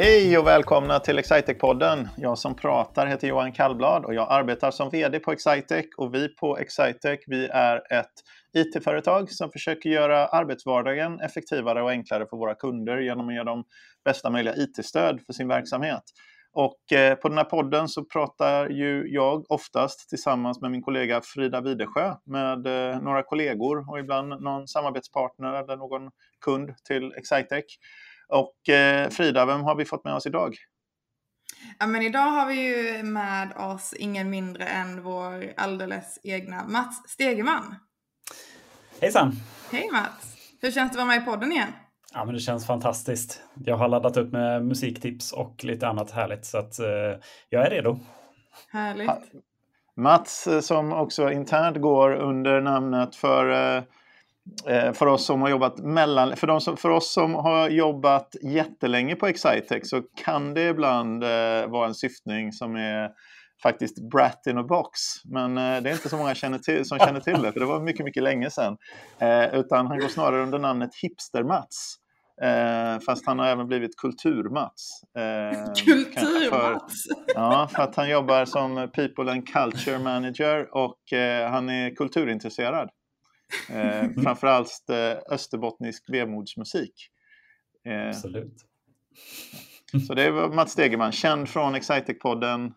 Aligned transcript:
Hej 0.00 0.38
och 0.38 0.46
välkomna 0.46 0.98
till 0.98 1.18
Excitec-podden. 1.18 2.08
Jag 2.16 2.38
som 2.38 2.56
pratar 2.56 3.06
heter 3.06 3.28
Johan 3.28 3.52
Kallblad 3.52 4.04
och 4.04 4.14
jag 4.14 4.32
arbetar 4.32 4.70
som 4.70 4.90
VD 4.90 5.18
på 5.18 5.32
Excitec. 5.32 5.86
Och 5.96 6.14
vi 6.14 6.28
på 6.28 6.58
Excitec 6.58 7.20
vi 7.26 7.46
är 7.46 7.92
ett 7.92 8.12
IT-företag 8.54 9.30
som 9.30 9.50
försöker 9.50 9.90
göra 9.90 10.26
arbetsvardagen 10.26 11.20
effektivare 11.20 11.82
och 11.82 11.90
enklare 11.90 12.26
för 12.26 12.36
våra 12.36 12.54
kunder 12.54 12.98
genom 12.98 13.28
att 13.28 13.34
ge 13.34 13.42
dem 13.42 13.64
bästa 14.04 14.30
möjliga 14.30 14.54
IT-stöd 14.56 15.20
för 15.26 15.32
sin 15.32 15.48
verksamhet. 15.48 16.02
Och 16.52 16.92
eh, 16.92 17.14
på 17.14 17.28
den 17.28 17.38
här 17.38 17.44
podden 17.44 17.88
så 17.88 18.04
pratar 18.04 18.68
ju 18.68 19.08
jag 19.08 19.50
oftast 19.50 20.08
tillsammans 20.08 20.60
med 20.60 20.70
min 20.70 20.82
kollega 20.82 21.20
Frida 21.24 21.60
Videsjö 21.60 22.14
med 22.26 22.66
eh, 22.66 23.00
några 23.00 23.22
kollegor 23.22 23.90
och 23.90 23.98
ibland 23.98 24.28
någon 24.28 24.68
samarbetspartner 24.68 25.54
eller 25.54 25.76
någon 25.76 26.10
kund 26.44 26.74
till 26.88 27.12
Excitec. 27.12 27.64
Och 28.28 28.68
eh, 28.68 29.10
Frida, 29.10 29.46
vem 29.46 29.62
har 29.62 29.74
vi 29.74 29.84
fått 29.84 30.04
med 30.04 30.14
oss 30.14 30.26
idag? 30.26 30.56
Ja, 31.78 31.86
men 31.86 32.02
idag 32.02 32.30
har 32.30 32.46
vi 32.46 32.54
ju 32.54 33.02
med 33.02 33.52
oss 33.56 33.94
ingen 33.98 34.30
mindre 34.30 34.64
än 34.64 35.02
vår 35.02 35.52
alldeles 35.56 36.18
egna 36.22 36.64
Mats 36.64 37.02
Stegeman. 37.08 37.74
Hejsan! 39.00 39.32
Hej 39.72 39.90
Mats! 39.92 40.36
Hur 40.60 40.70
känns 40.70 40.92
det 40.92 40.92
att 40.92 41.06
vara 41.06 41.16
med 41.16 41.22
i 41.22 41.24
podden 41.24 41.52
igen? 41.52 41.72
Ja, 42.14 42.24
men 42.24 42.34
det 42.34 42.40
känns 42.40 42.66
fantastiskt. 42.66 43.42
Jag 43.64 43.76
har 43.76 43.88
laddat 43.88 44.16
upp 44.16 44.32
med 44.32 44.64
musiktips 44.64 45.32
och 45.32 45.64
lite 45.64 45.88
annat 45.88 46.10
härligt 46.10 46.44
så 46.46 46.58
att 46.58 46.78
eh, 46.78 46.86
jag 47.48 47.66
är 47.66 47.70
redo. 47.70 47.98
Härligt. 48.70 49.10
Mats 49.96 50.46
eh, 50.46 50.60
som 50.60 50.92
också 50.92 51.30
internt 51.30 51.76
går 51.76 52.14
under 52.14 52.60
namnet 52.60 53.16
för 53.16 53.76
eh, 53.76 53.82
Eh, 53.82 53.84
för 54.94 55.06
oss 55.06 55.24
som 55.24 55.42
har 55.42 55.48
jobbat 55.48 55.78
mellan, 55.78 56.36
för, 56.36 56.46
de 56.46 56.60
som, 56.60 56.76
för 56.76 56.90
oss 56.90 57.12
som 57.12 57.34
har 57.34 57.68
jobbat 57.68 58.36
jättelänge 58.42 59.14
på 59.14 59.26
Excitec 59.26 59.90
så 59.90 60.02
kan 60.24 60.54
det 60.54 60.68
ibland 60.68 61.24
eh, 61.24 61.66
vara 61.66 61.86
en 61.86 61.94
syftning 61.94 62.52
som 62.52 62.76
är 62.76 63.10
faktiskt 63.62 64.10
brat 64.10 64.46
in 64.46 64.58
a 64.58 64.62
box. 64.62 65.00
Men 65.24 65.58
eh, 65.58 65.82
det 65.82 65.90
är 65.90 65.92
inte 65.92 66.08
så 66.08 66.16
många 66.16 66.34
känner 66.34 66.58
till, 66.58 66.84
som 66.84 66.98
känner 66.98 67.20
till 67.20 67.42
det, 67.42 67.52
för 67.52 67.60
det 67.60 67.66
var 67.66 67.80
mycket, 67.80 68.04
mycket 68.04 68.22
länge 68.22 68.50
sedan. 68.50 68.76
Eh, 69.18 69.54
utan 69.54 69.86
han 69.86 69.98
går 69.98 70.08
snarare 70.08 70.42
under 70.42 70.58
namnet 70.58 70.90
Hipster-Mats. 71.02 71.96
Eh, 72.42 73.00
fast 73.00 73.26
han 73.26 73.38
har 73.38 73.46
även 73.46 73.66
blivit 73.66 73.96
Kultur-Mats. 73.96 75.02
Eh, 75.18 75.72
Kultur-Mats? 75.84 77.04
Ja, 77.34 77.68
för 77.72 77.82
att 77.82 77.96
han 77.96 78.10
jobbar 78.10 78.44
som 78.44 78.90
People 78.94 79.32
and 79.32 79.48
Culture 79.48 79.98
Manager 79.98 80.76
och 80.76 81.12
eh, 81.12 81.50
han 81.50 81.68
är 81.68 81.96
kulturintresserad. 81.96 82.90
Eh, 83.70 84.10
framförallt 84.22 84.90
eh, 84.90 85.34
österbottnisk 85.34 86.04
vemodsmusik. 86.08 87.10
Eh, 87.86 88.08
Absolut. 88.08 88.64
Så 90.06 90.14
det 90.14 90.30
var 90.30 90.48
Mats 90.48 90.72
Stegeman, 90.72 91.12
känd 91.12 91.48
från 91.48 91.74
Excitec-podden. 91.74 92.72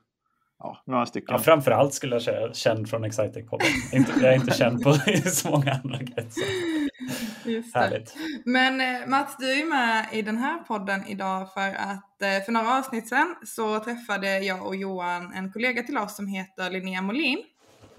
Ja, 0.59 0.83
några 0.85 1.05
stycken. 1.05 1.35
Ja, 1.35 1.39
framförallt 1.39 1.93
skulle 1.93 2.15
jag 2.15 2.21
säga 2.21 2.53
känd 2.53 2.89
från 2.89 3.05
Excitec-podden. 3.05 3.65
jag 4.21 4.23
är 4.23 4.35
inte 4.35 4.53
känd 4.53 4.83
på 4.83 4.93
så 5.25 5.49
många 5.49 5.71
andra 5.83 5.97
kretsar. 5.97 6.43
Just 7.45 7.75
Härligt. 7.75 8.15
Men 8.45 8.81
eh, 8.81 9.07
Mats, 9.07 9.35
du 9.39 9.51
är 9.61 9.65
med 9.65 10.05
i 10.11 10.21
den 10.21 10.37
här 10.37 10.57
podden 10.57 11.07
idag 11.07 11.53
för 11.53 11.69
att 11.69 12.21
eh, 12.21 12.45
för 12.45 12.51
några 12.51 12.77
avsnitt 12.77 13.09
sedan 13.09 13.35
så 13.45 13.79
träffade 13.79 14.39
jag 14.39 14.67
och 14.67 14.75
Johan 14.75 15.33
en 15.33 15.51
kollega 15.51 15.83
till 15.83 15.97
oss 15.97 16.15
som 16.15 16.27
heter 16.27 16.69
Linnea 16.69 17.01
Molin. 17.01 17.43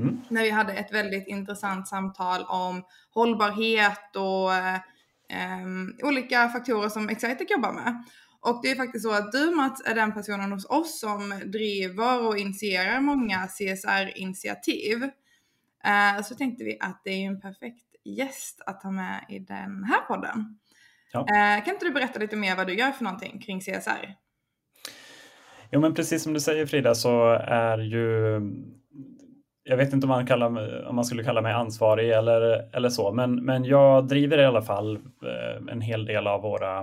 Mm. 0.02 0.20
När 0.28 0.42
vi 0.42 0.50
hade 0.50 0.72
ett 0.72 0.92
väldigt 0.92 1.28
intressant 1.28 1.88
samtal 1.88 2.44
om 2.48 2.82
hållbarhet 3.14 4.16
och 4.16 4.54
eh, 4.54 6.08
olika 6.08 6.48
faktorer 6.48 6.88
som 6.88 7.08
Excitec 7.08 7.50
jobbar 7.50 7.72
med. 7.72 8.04
Och 8.40 8.60
det 8.62 8.70
är 8.70 8.76
faktiskt 8.76 9.04
så 9.04 9.12
att 9.12 9.32
du 9.32 9.50
Mats 9.50 9.82
är 9.86 9.94
den 9.94 10.12
personen 10.12 10.52
hos 10.52 10.70
oss 10.70 11.00
som 11.00 11.40
driver 11.44 12.26
och 12.26 12.38
initierar 12.38 13.00
många 13.00 13.46
CSR-initiativ. 13.46 15.02
Eh, 15.84 16.22
så 16.22 16.34
tänkte 16.34 16.64
vi 16.64 16.78
att 16.80 17.00
det 17.04 17.10
är 17.10 17.26
en 17.26 17.40
perfekt 17.40 17.86
gäst 18.04 18.62
att 18.66 18.82
ha 18.82 18.90
med 18.90 19.24
i 19.28 19.38
den 19.38 19.84
här 19.84 20.00
podden. 20.08 20.58
Ja. 21.12 21.20
Eh, 21.20 21.64
kan 21.64 21.74
inte 21.74 21.86
du 21.86 21.90
berätta 21.90 22.18
lite 22.18 22.36
mer 22.36 22.56
vad 22.56 22.66
du 22.66 22.74
gör 22.74 22.90
för 22.90 23.04
någonting 23.04 23.40
kring 23.40 23.60
CSR? 23.60 24.14
Jo 25.70 25.80
men 25.80 25.94
precis 25.94 26.22
som 26.22 26.32
du 26.32 26.40
säger 26.40 26.66
Frida 26.66 26.94
så 26.94 27.32
är 27.32 27.78
ju 27.78 28.40
jag 29.64 29.76
vet 29.76 29.92
inte 29.92 30.04
om 30.04 30.08
man, 30.08 30.26
kallar, 30.26 30.84
om 30.84 30.96
man 30.96 31.04
skulle 31.04 31.24
kalla 31.24 31.42
mig 31.42 31.52
ansvarig 31.52 32.10
eller, 32.10 32.40
eller 32.76 32.88
så, 32.88 33.12
men, 33.12 33.44
men 33.44 33.64
jag 33.64 34.08
driver 34.08 34.38
i 34.38 34.44
alla 34.44 34.62
fall 34.62 34.96
eh, 34.96 35.72
en 35.72 35.80
hel 35.80 36.04
del 36.04 36.26
av 36.26 36.42
våra 36.42 36.78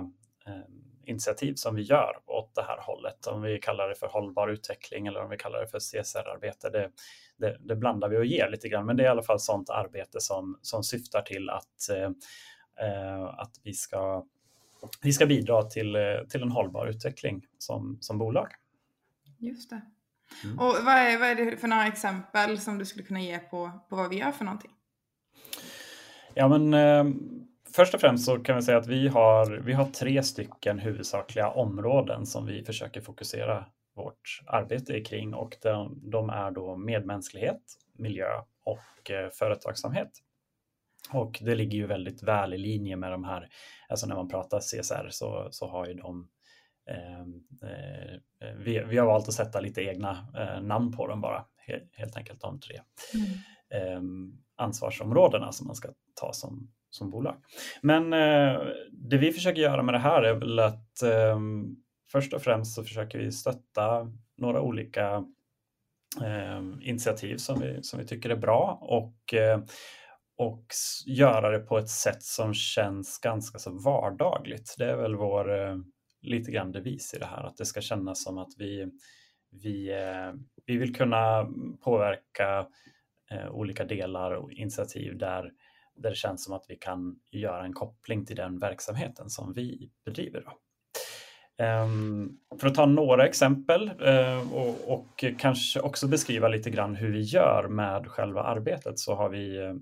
eh, 0.46 0.64
initiativ 1.04 1.54
som 1.54 1.74
vi 1.74 1.82
gör 1.82 2.12
åt 2.26 2.54
det 2.54 2.62
här 2.62 2.78
hållet. 2.80 3.26
Om 3.26 3.42
vi 3.42 3.58
kallar 3.58 3.88
det 3.88 3.94
för 3.94 4.06
hållbar 4.06 4.48
utveckling 4.48 5.06
eller 5.06 5.22
om 5.22 5.30
vi 5.30 5.36
kallar 5.36 5.60
det 5.60 5.66
för 5.66 5.78
CSR-arbete, 5.78 6.70
det, 6.70 6.90
det, 7.36 7.56
det, 7.60 7.76
blandar 7.76 8.08
vi 8.08 8.18
och 8.18 8.24
ger 8.24 8.48
lite 8.48 8.68
grann. 8.68 8.86
Men 8.86 8.96
det 8.96 9.02
är 9.02 9.06
i 9.06 9.10
alla 9.10 9.22
fall 9.22 9.40
sånt 9.40 9.70
arbete 9.70 10.20
som, 10.20 10.58
som 10.62 10.82
syftar 10.82 11.22
till 11.22 11.50
att, 11.50 11.88
eh, 11.90 12.10
eh 12.86 13.24
att 13.24 13.52
vi, 13.62 13.72
ska, 13.72 14.26
vi 15.02 15.12
ska 15.12 15.26
bidra 15.26 15.62
till, 15.62 15.96
till 16.28 16.42
en 16.42 16.50
hållbar 16.50 16.86
utveckling 16.86 17.46
som, 17.58 17.98
som 18.00 18.18
bolag. 18.18 18.48
Just 19.38 19.70
det. 19.70 19.80
Mm. 20.44 20.58
Och 20.58 20.76
vad 20.84 20.94
är, 20.94 21.18
vad 21.18 21.28
är 21.28 21.34
det 21.34 21.56
för 21.56 21.68
några 21.68 21.86
exempel 21.86 22.58
som 22.58 22.78
du 22.78 22.84
skulle 22.84 23.04
kunna 23.04 23.20
ge 23.20 23.38
på, 23.38 23.70
på 23.88 23.96
vad 23.96 24.10
vi 24.10 24.18
gör 24.18 24.32
för 24.32 24.44
någonting? 24.44 24.70
Ja, 26.34 26.48
men 26.48 26.74
eh, 26.74 27.04
först 27.74 27.94
och 27.94 28.00
främst 28.00 28.24
så 28.24 28.38
kan 28.38 28.56
vi 28.56 28.62
säga 28.62 28.78
att 28.78 28.86
vi 28.86 29.08
har, 29.08 29.50
vi 29.50 29.72
har 29.72 29.84
tre 29.84 30.22
stycken 30.22 30.78
huvudsakliga 30.78 31.50
områden 31.50 32.26
som 32.26 32.46
vi 32.46 32.64
försöker 32.64 33.00
fokusera 33.00 33.66
vårt 33.96 34.42
arbete 34.46 35.00
kring 35.00 35.34
och 35.34 35.56
de, 35.62 36.00
de 36.10 36.30
är 36.30 36.50
då 36.50 36.76
medmänsklighet, 36.76 37.62
miljö 37.92 38.30
och 38.64 39.10
eh, 39.10 39.30
företagsamhet. 39.30 40.10
Och 41.12 41.38
det 41.40 41.54
ligger 41.54 41.78
ju 41.78 41.86
väldigt 41.86 42.22
väl 42.22 42.54
i 42.54 42.58
linje 42.58 42.96
med 42.96 43.12
de 43.12 43.24
här, 43.24 43.48
alltså 43.88 44.06
när 44.06 44.14
man 44.14 44.28
pratar 44.28 44.60
CSR 44.60 45.08
så, 45.10 45.48
så 45.50 45.68
har 45.68 45.86
ju 45.86 45.94
de 45.94 46.28
vi, 48.56 48.84
vi, 48.88 48.98
har 48.98 49.06
valt 49.06 49.28
att 49.28 49.34
sätta 49.34 49.60
lite 49.60 49.82
egna 49.82 50.10
eh, 50.36 50.62
namn 50.62 50.92
på 50.92 51.06
dem 51.06 51.20
bara, 51.20 51.44
helt 51.92 52.16
enkelt 52.16 52.40
de 52.40 52.60
tre 52.60 52.80
mm. 53.14 53.26
Ehm, 53.72 54.32
ansvarsområdena 54.56 55.52
som 55.52 55.66
man 55.66 55.76
ska 55.76 55.88
ta 56.20 56.32
som, 56.32 56.70
som 56.90 57.10
bolag. 57.10 57.36
Men 57.82 58.12
eh, 58.12 58.60
det 58.92 59.18
vi 59.18 59.32
försöker 59.32 59.62
göra 59.62 59.82
med 59.82 59.94
det 59.94 59.98
här 59.98 60.22
är 60.22 60.34
väl 60.34 60.58
att 60.58 61.02
ehm, 61.02 61.76
först 62.12 62.32
och 62.32 62.42
främst 62.42 62.74
så 62.74 62.84
försöker 62.84 63.18
vi 63.18 63.32
stötta 63.32 64.12
några 64.36 64.60
olika 64.60 65.24
initiativ 66.80 67.36
som 67.36 67.60
vi, 67.60 67.82
som 67.82 67.98
vi 67.98 68.06
tycker 68.06 68.30
är 68.30 68.36
bra 68.36 68.78
och 68.82 69.34
och 70.38 70.66
göra 71.06 71.50
det 71.50 71.58
på 71.58 71.78
ett 71.78 71.88
sätt 71.88 72.22
som 72.22 72.54
känns 72.54 73.18
ganska 73.18 73.58
så 73.58 73.70
vardagligt. 73.70 74.74
Det 74.78 74.90
är 74.90 74.96
väl 74.96 75.16
vår, 75.16 75.50
lite 76.22 76.50
grann 76.50 76.72
devis 76.72 77.14
i 77.14 77.18
det 77.18 77.26
här, 77.26 77.42
att 77.42 77.56
det 77.56 77.66
ska 77.66 77.80
kännas 77.80 78.22
som 78.22 78.38
att 78.38 78.52
vi, 78.58 78.90
vi, 79.50 79.90
eh, 79.92 80.32
vi 80.66 80.76
vill 80.76 80.94
kunna 80.94 81.48
påverka 81.80 82.66
eh, 83.30 83.50
olika 83.50 83.84
delar 83.84 84.30
och 84.30 84.52
initiativ 84.52 85.18
där, 85.18 85.52
där 85.96 86.10
det 86.10 86.16
känns 86.16 86.44
som 86.44 86.54
att 86.54 86.64
vi 86.68 86.76
kan 86.76 87.16
göra 87.30 87.64
en 87.64 87.72
koppling 87.72 88.26
till 88.26 88.36
den 88.36 88.58
verksamheten 88.58 89.30
som 89.30 89.52
vi 89.52 89.90
bedriver. 90.04 90.40
Då. 90.40 90.52
Ehm, 91.64 92.30
för 92.60 92.66
att 92.66 92.74
ta 92.74 92.86
några 92.86 93.26
exempel 93.26 93.90
eh, 94.00 94.52
och, 94.52 94.92
och, 94.92 95.24
kanske 95.38 95.80
också 95.80 96.08
beskriva 96.08 96.48
lite 96.48 96.70
grann 96.70 96.94
hur 96.94 97.12
vi 97.12 97.20
gör 97.20 97.68
med 97.68 98.06
själva 98.06 98.42
arbetet 98.42 98.98
så 98.98 99.14
har 99.14 99.28
vi 99.28 99.74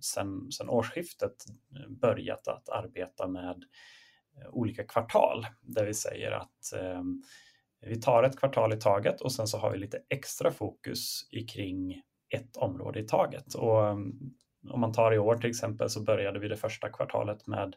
sedan 0.00 0.68
årsskiftet 0.68 1.34
börjat 1.88 2.48
att 2.48 2.68
arbeta 2.68 3.28
med 3.28 3.64
Eh, 4.40 4.48
olika 4.50 4.84
kvartal 4.84 5.46
där 5.62 5.86
vi 5.86 5.94
säger 5.94 6.32
att 6.32 6.72
eh, 6.76 7.02
vi 7.86 8.00
tar 8.00 8.22
ett 8.22 8.38
kvartal 8.38 8.72
i 8.72 8.76
taget 8.76 9.20
och 9.20 9.32
sen 9.32 9.46
så 9.46 9.58
har 9.58 9.70
vi 9.70 9.78
lite 9.78 10.02
extra 10.08 10.50
fokus 10.50 11.28
kring 11.54 12.02
ett 12.34 12.56
område 12.56 13.00
i 13.00 13.06
taget. 13.06 13.54
Och 13.54 13.86
eh, 13.86 13.96
om 14.70 14.80
man 14.80 14.92
tar 14.92 15.14
i 15.14 15.18
år 15.18 15.34
till 15.34 15.50
exempel 15.50 15.90
så 15.90 16.02
började 16.02 16.38
vi 16.38 16.48
det 16.48 16.56
första 16.56 16.88
kvartalet 16.88 17.46
med 17.46 17.76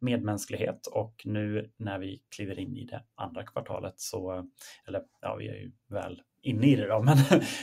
medmänsklighet 0.00 0.86
och 0.86 1.22
nu 1.24 1.70
när 1.76 1.98
vi 1.98 2.22
kliver 2.36 2.58
in 2.58 2.76
i 2.76 2.84
det 2.84 3.02
andra 3.14 3.42
kvartalet 3.42 3.94
så, 3.96 4.50
eller 4.88 5.02
ja, 5.20 5.36
vi 5.36 5.48
är 5.48 5.54
ju 5.54 5.72
väl 5.88 6.22
inne 6.42 6.66
i 6.66 6.76
det 6.76 6.86
då, 6.86 7.02
men, 7.02 7.16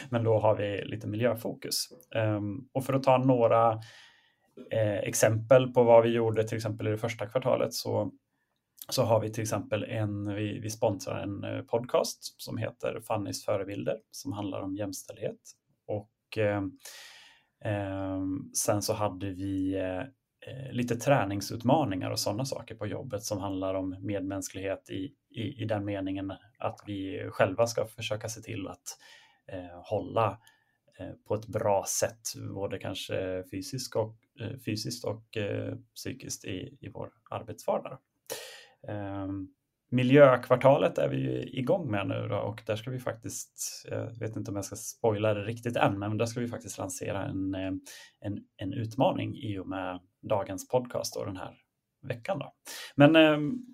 men 0.09 0.23
då 0.23 0.39
har 0.39 0.55
vi 0.55 0.85
lite 0.85 1.07
miljöfokus. 1.07 1.87
Um, 2.15 2.69
och 2.73 2.85
för 2.85 2.93
att 2.93 3.03
ta 3.03 3.17
några 3.17 3.71
eh, 4.71 4.99
exempel 4.99 5.73
på 5.73 5.83
vad 5.83 6.03
vi 6.03 6.09
gjorde 6.09 6.43
till 6.43 6.57
exempel 6.57 6.87
i 6.87 6.91
det 6.91 6.97
första 6.97 7.25
kvartalet 7.25 7.73
så 7.73 8.11
så 8.93 9.03
har 9.03 9.19
vi 9.19 9.33
till 9.33 9.41
exempel 9.41 9.83
en, 9.83 10.35
vi, 10.35 10.59
vi 10.59 10.69
sponsrar 10.69 11.23
en 11.23 11.43
eh, 11.43 11.61
podcast 11.61 12.41
som 12.41 12.57
heter 12.57 13.01
Fannys 13.07 13.45
förebilder 13.45 13.97
som 14.11 14.33
handlar 14.33 14.61
om 14.61 14.75
jämställdhet. 14.75 15.39
Och 15.87 16.37
eh, 16.37 16.63
eh, 17.65 18.21
sen 18.57 18.81
så 18.81 18.93
hade 18.93 19.29
vi 19.29 19.75
eh, 19.75 19.99
eh, 19.99 20.71
lite 20.71 20.95
träningsutmaningar 20.95 22.11
och 22.11 22.19
sådana 22.19 22.45
saker 22.45 22.75
på 22.75 22.87
jobbet 22.87 23.23
som 23.23 23.39
handlar 23.39 23.73
om 23.73 23.97
medmänsklighet 24.01 24.89
i, 24.89 25.13
i, 25.29 25.63
i 25.63 25.65
den 25.65 25.85
meningen 25.85 26.31
att 26.59 26.79
vi 26.85 27.29
själva 27.31 27.67
ska 27.67 27.85
försöka 27.85 28.29
se 28.29 28.41
till 28.41 28.67
att 28.67 28.97
eh, 29.51 29.81
hålla 29.83 30.39
eh, 30.99 31.11
på 31.27 31.35
ett 31.35 31.47
bra 31.47 31.85
sätt, 31.87 32.21
både 32.55 32.77
kanske 32.79 33.43
fysiskt 33.51 33.95
och, 33.95 34.17
eh, 34.41 34.57
fysiskt 34.65 35.05
och 35.05 35.37
eh, 35.37 35.75
psykiskt 35.95 36.45
i, 36.45 36.77
i 36.81 36.89
vår 36.93 37.11
arbetsvardag. 37.29 37.99
Ehm, 38.87 39.47
miljökvartalet 39.91 40.97
är 40.97 41.09
vi 41.09 41.49
igång 41.59 41.91
med 41.91 42.07
nu 42.07 42.27
då, 42.29 42.37
och 42.37 42.63
där 42.65 42.75
ska 42.75 42.91
vi 42.91 42.99
faktiskt, 42.99 43.85
jag 43.89 44.19
vet 44.19 44.35
inte 44.35 44.51
om 44.51 44.55
jag 44.55 44.65
ska 44.65 44.75
spoila 44.75 45.33
det 45.33 45.43
riktigt 45.43 45.75
än, 45.75 45.99
men 45.99 46.17
där 46.17 46.25
ska 46.25 46.39
vi 46.39 46.47
faktiskt 46.47 46.77
lansera 46.77 47.25
en, 47.25 47.55
eh, 47.55 47.71
en, 48.19 48.37
en 48.57 48.73
utmaning 48.73 49.35
i 49.35 49.59
och 49.59 49.67
med 49.67 49.99
dagens 50.29 50.67
podcast 50.67 51.15
och 51.17 51.25
den 51.25 51.37
här 51.37 51.53
veckan. 52.07 52.39
Då. 52.39 52.53
Men 52.95 53.15
ehm, 53.15 53.65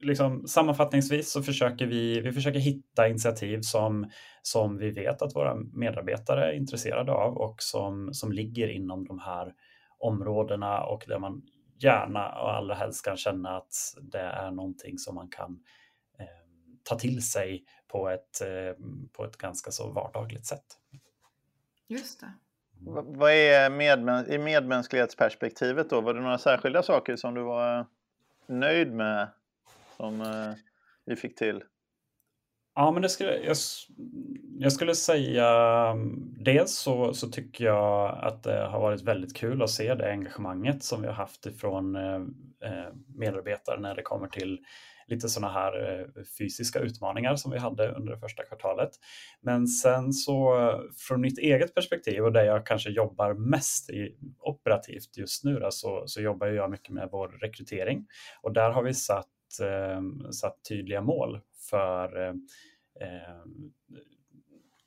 liksom, 0.00 0.46
sammanfattningsvis 0.46 1.32
så 1.32 1.42
försöker 1.42 1.86
vi, 1.86 2.20
vi 2.20 2.32
försöker 2.32 2.58
hitta 2.58 3.08
initiativ 3.08 3.60
som, 3.60 4.10
som 4.42 4.78
vi 4.78 4.90
vet 4.90 5.22
att 5.22 5.36
våra 5.36 5.54
medarbetare 5.54 6.52
är 6.52 6.56
intresserade 6.56 7.12
av 7.12 7.36
och 7.36 7.56
som, 7.58 8.14
som 8.14 8.32
ligger 8.32 8.68
inom 8.68 9.04
de 9.04 9.18
här 9.18 9.52
områdena 9.98 10.84
och 10.84 11.04
där 11.08 11.18
man 11.18 11.42
gärna 11.78 12.28
och 12.28 12.54
allra 12.54 12.74
helst 12.74 13.04
kan 13.04 13.16
känna 13.16 13.56
att 13.56 13.74
det 14.00 14.20
är 14.20 14.50
någonting 14.50 14.98
som 14.98 15.14
man 15.14 15.28
kan 15.28 15.64
eh, 16.18 16.26
ta 16.82 16.98
till 16.98 17.26
sig 17.26 17.64
på 17.88 18.08
ett, 18.08 18.40
eh, 18.40 18.84
på 19.12 19.24
ett 19.24 19.36
ganska 19.36 19.70
så 19.70 19.90
vardagligt 19.90 20.46
sätt. 20.46 20.64
Just 21.88 22.20
det. 22.20 22.32
vad 23.04 23.32
är 23.32 23.70
medmäns 23.70 24.28
i 24.28 24.38
medmänsklighetsperspektivet 24.38 25.90
då? 25.90 26.00
Var 26.00 26.14
det 26.14 26.20
några 26.20 26.38
särskilda 26.38 26.82
saker 26.82 27.16
som 27.16 27.34
du 27.34 27.42
var 27.42 27.86
nöjd 28.46 28.92
med 28.92 29.28
som 29.96 30.20
eh, 30.20 30.52
vi 31.04 31.16
fick 31.16 31.38
till? 31.38 31.64
Ja, 32.76 32.90
men 32.90 33.02
det 33.02 33.08
skulle, 33.08 33.36
jag, 33.36 33.56
jag 34.58 34.72
skulle 34.72 34.94
säga 34.94 35.48
mm, 35.92 36.34
dels 36.38 36.72
så, 36.72 37.14
så 37.14 37.28
tycker 37.28 37.64
jag 37.64 38.18
att 38.22 38.42
det 38.42 38.66
har 38.66 38.80
varit 38.80 39.02
väldigt 39.02 39.36
kul 39.36 39.62
att 39.62 39.70
se 39.70 39.94
det 39.94 40.10
engagemanget 40.10 40.82
som 40.82 41.00
vi 41.00 41.06
har 41.06 41.14
haft 41.14 41.46
ifrån 41.46 41.96
eh, 41.96 42.14
eh 42.62 42.92
medarbetare 43.16 43.80
när 43.80 43.94
det 43.94 44.02
kommer 44.02 44.28
till 44.28 44.58
lite 45.06 45.28
sådana 45.28 45.52
här 45.52 46.00
eh, 46.00 46.24
fysiska 46.38 46.78
utmaningar 46.78 47.36
som 47.36 47.52
vi 47.52 47.58
hade 47.58 47.92
under 47.92 48.12
det 48.12 48.18
första 48.18 48.42
kvartalet. 48.42 48.90
Men 49.40 49.66
sen 49.66 50.12
så 50.12 50.54
från 51.08 51.20
mitt 51.20 51.38
eget 51.38 51.74
perspektiv 51.74 52.24
och 52.24 52.32
där 52.32 52.44
jag 52.44 52.66
kanske 52.66 52.90
jobbar 52.90 53.34
mest 53.34 53.90
i, 53.90 54.16
operativt 54.40 55.16
just 55.16 55.44
nu 55.44 55.58
då, 55.58 55.70
så, 55.70 56.02
så 56.06 56.20
jobbar 56.20 56.46
jag 56.46 56.70
mycket 56.70 56.90
med 56.90 57.08
vår 57.12 57.28
rekrytering 57.28 58.06
och 58.42 58.52
där 58.52 58.70
har 58.70 58.82
vi 58.82 58.94
satt 58.94 59.28
Ehm, 59.60 60.32
satt 60.32 60.64
tydliga 60.68 61.00
mål 61.00 61.40
för 61.70 62.28
eh, 62.28 62.34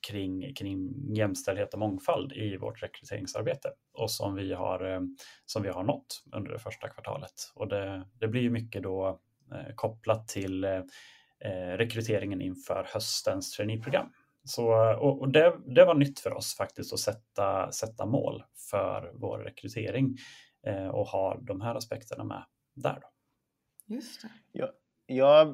kring, 0.08 0.54
kring 0.56 0.94
jämställdhet 1.16 1.74
och 1.74 1.80
mångfald 1.80 2.34
i 2.34 2.58
vårt 2.58 2.84
rekryteringsarbete 2.84 3.70
och 3.94 4.12
som 4.12 4.36
vi 4.36 4.54
har, 4.54 4.94
eh, 4.94 5.02
som 5.46 5.64
vi 5.64 5.70
har 5.70 5.84
nått 5.84 6.24
under 6.32 6.52
det 6.52 6.60
första 6.60 6.88
kvartalet. 6.88 7.52
Och 7.56 7.68
det, 7.68 8.06
det 8.20 8.28
blir 8.28 8.50
mycket 8.50 8.84
då 8.84 9.20
eh, 9.52 9.76
kopplat 9.76 10.28
till 10.28 10.64
eh, 10.64 10.82
rekryteringen 11.78 12.42
inför 12.42 12.88
höstens 12.94 13.52
traineeprogram. 13.52 14.08
Så, 14.44 14.96
och, 14.96 15.22
och 15.22 15.32
det, 15.32 15.58
det, 15.66 15.86
var 15.86 15.96
nytt 15.96 16.20
för 16.20 16.34
oss 16.34 16.56
faktiskt 16.56 16.94
att 16.94 17.00
sätta, 17.00 17.72
sätta 17.72 18.06
mål 18.06 18.44
för 18.72 19.12
vår 19.14 19.40
rekrytering 19.40 20.18
eh, 20.68 20.88
och 20.88 21.08
ha 21.08 21.38
de 21.42 21.62
här 21.62 21.76
aspekterna 21.76 22.24
med 22.24 22.44
där. 22.76 23.00
Då. 23.02 23.17
Just 23.88 24.22
det. 24.22 24.30
Jag, 24.52 24.70
jag 25.06 25.46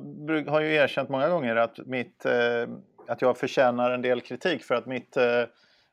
har 0.50 0.62
ju 0.62 0.74
erkänt 0.74 1.10
många 1.10 1.30
gånger 1.30 1.56
att, 1.56 1.78
mitt, 1.86 2.26
eh, 2.26 2.68
att 3.08 3.22
jag 3.22 3.38
förtjänar 3.38 3.92
en 3.92 4.02
del 4.02 4.22
kritik 4.22 4.64
för 4.64 4.76
att 4.76 4.86
mitt, 4.86 5.18
eh, 5.18 5.44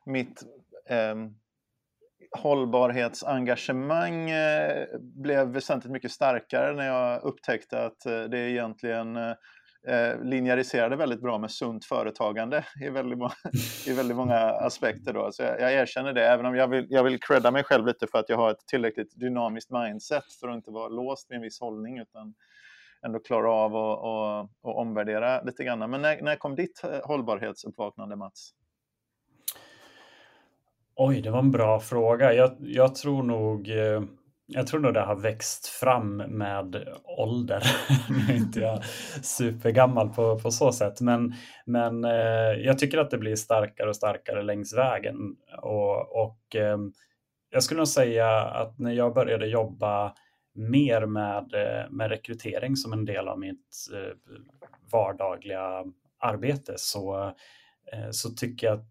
mitt 0.05 0.43
eh, 0.89 1.15
hållbarhetsengagemang 2.37 4.29
eh, 4.29 4.87
blev 4.99 5.47
väsentligt 5.47 5.91
mycket 5.91 6.11
starkare 6.11 6.73
när 6.73 6.87
jag 6.87 7.23
upptäckte 7.23 7.85
att 7.85 8.05
eh, 8.05 8.23
det 8.23 8.39
egentligen 8.39 9.15
eh, 9.15 9.33
eh, 9.87 10.23
linjäriserade 10.23 10.95
väldigt 10.95 11.21
bra 11.21 11.37
med 11.37 11.51
sunt 11.51 11.85
företagande 11.85 12.65
i 12.81 12.89
väldigt, 12.89 13.17
många, 13.17 13.33
i 13.87 13.93
väldigt 13.93 14.17
många 14.17 14.37
aspekter. 14.39 15.13
Då. 15.13 15.31
Så 15.31 15.43
jag, 15.43 15.61
jag 15.61 15.73
erkänner 15.73 16.13
det, 16.13 16.27
även 16.27 16.45
om 16.45 16.55
jag 16.55 16.67
vill, 16.67 16.87
jag 16.89 17.03
vill 17.03 17.19
credda 17.19 17.51
mig 17.51 17.63
själv 17.63 17.85
lite 17.85 18.07
för 18.07 18.19
att 18.19 18.29
jag 18.29 18.37
har 18.37 18.51
ett 18.51 18.67
tillräckligt 18.67 19.19
dynamiskt 19.19 19.71
mindset 19.71 20.23
för 20.39 20.47
att 20.47 20.55
inte 20.55 20.71
vara 20.71 20.87
låst 20.87 21.31
vid 21.31 21.35
en 21.35 21.41
viss 21.41 21.59
hållning 21.59 21.99
utan 21.99 22.33
ändå 23.05 23.19
klara 23.19 23.51
av 23.51 23.75
att 23.75 23.99
och, 23.99 24.71
och 24.71 24.79
omvärdera 24.79 25.41
lite 25.41 25.63
grann. 25.63 25.79
Men 25.91 26.01
när, 26.01 26.21
när 26.21 26.35
kom 26.35 26.55
ditt 26.55 26.83
eh, 26.83 26.99
hållbarhetsuppvaknande 27.03 28.15
Mats? 28.15 28.53
Oj, 30.95 31.21
det 31.21 31.31
var 31.31 31.39
en 31.39 31.51
bra 31.51 31.79
fråga. 31.79 32.33
Jag, 32.33 32.55
jag 32.59 32.95
tror 32.95 33.23
nog 33.23 33.69
eh, 33.69 34.01
jag 34.53 34.67
tror 34.67 34.79
nog 34.79 34.93
det 34.93 35.01
har 35.01 35.15
växt 35.15 35.67
fram 35.67 36.17
med 36.17 36.87
ålder. 37.03 37.63
nu 38.09 38.33
är 38.33 38.37
inte 38.37 38.59
jag 38.59 38.83
supergammal 39.21 40.09
på, 40.09 40.39
på 40.39 40.51
så 40.51 40.71
sätt, 40.71 41.01
men, 41.01 41.33
men 41.65 42.03
eh, 42.05 42.53
jag 42.65 42.79
tycker 42.79 42.97
att 42.97 43.11
det 43.11 43.17
blir 43.17 43.35
starkare 43.35 43.89
och 43.89 43.95
starkare 43.95 44.43
längs 44.43 44.77
vägen. 44.77 45.15
Och, 45.61 46.23
och 46.23 46.55
eh, 46.55 46.77
jag 47.49 47.63
skulle 47.63 47.77
nog 47.77 47.87
säga 47.87 48.41
att 48.41 48.79
när 48.79 48.91
jag 48.91 49.13
började 49.13 49.47
jobba 49.47 50.13
mer 50.53 51.05
med, 51.05 51.53
eh, 51.53 51.89
med 51.89 52.09
rekrytering 52.09 52.75
som 52.75 52.93
en 52.93 53.05
del 53.05 53.27
av 53.27 53.39
mitt 53.39 53.87
eh, 53.93 54.15
vardagliga 54.91 55.83
arbete 56.19 56.73
så, 56.77 57.25
eh, 57.93 58.09
så 58.11 58.29
tycker 58.29 58.67
jag 58.67 58.73
att 58.79 58.87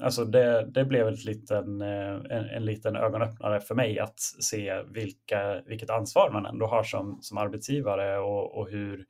alltså 0.00 0.24
det, 0.24 0.66
det 0.70 0.84
blev 0.84 1.08
ett 1.08 1.24
liten, 1.24 1.80
eh, 1.80 2.14
en, 2.14 2.44
en 2.44 2.64
liten 2.64 2.96
ögonöppnare 2.96 3.60
för 3.60 3.74
mig 3.74 3.98
att 3.98 4.20
se 4.20 4.82
vilka, 4.82 5.62
vilket 5.66 5.90
ansvar 5.90 6.30
man 6.32 6.46
ändå 6.46 6.66
har 6.66 6.82
som, 6.82 7.18
som 7.22 7.38
arbetsgivare 7.38 8.18
och, 8.18 8.58
och 8.58 8.70
hur, 8.70 9.06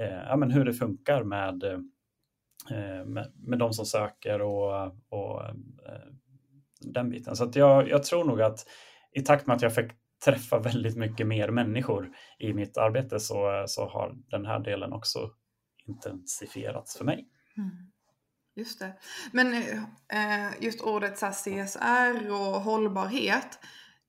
eh, 0.00 0.22
ja, 0.28 0.36
men 0.36 0.50
hur 0.50 0.64
det 0.64 0.74
funkar 0.74 1.22
med, 1.22 1.64
eh, 2.70 3.04
med, 3.06 3.32
med 3.34 3.58
de 3.58 3.72
som 3.72 3.86
söker 3.86 4.42
och, 4.42 4.86
och 5.08 5.42
den 6.80 7.10
biten. 7.10 7.36
Så 7.36 7.44
att 7.44 7.56
jag, 7.56 7.88
jag 7.88 8.02
tror 8.02 8.24
nog 8.24 8.42
att 8.42 8.66
i 9.12 9.20
takt 9.20 9.46
med 9.46 9.56
att 9.56 9.62
jag 9.62 9.74
fick 9.74 9.90
träffa 10.24 10.58
väldigt 10.58 10.96
mycket 10.96 11.26
mer 11.26 11.50
människor 11.50 12.10
i 12.38 12.52
mitt 12.52 12.76
arbete 12.76 13.20
så, 13.20 13.64
så 13.66 13.88
har 13.88 14.14
den 14.30 14.46
här 14.46 14.58
delen 14.58 14.92
också 14.92 15.30
intensifierats 15.86 16.98
för 16.98 17.04
mig. 17.04 17.28
Mm. 17.56 17.70
Just 18.56 18.78
det. 18.78 18.92
Men 19.32 19.52
eh, 20.12 20.50
just 20.60 20.80
ordet 20.80 21.18
så 21.18 21.26
CSR 21.26 22.30
och 22.30 22.60
hållbarhet, 22.60 23.58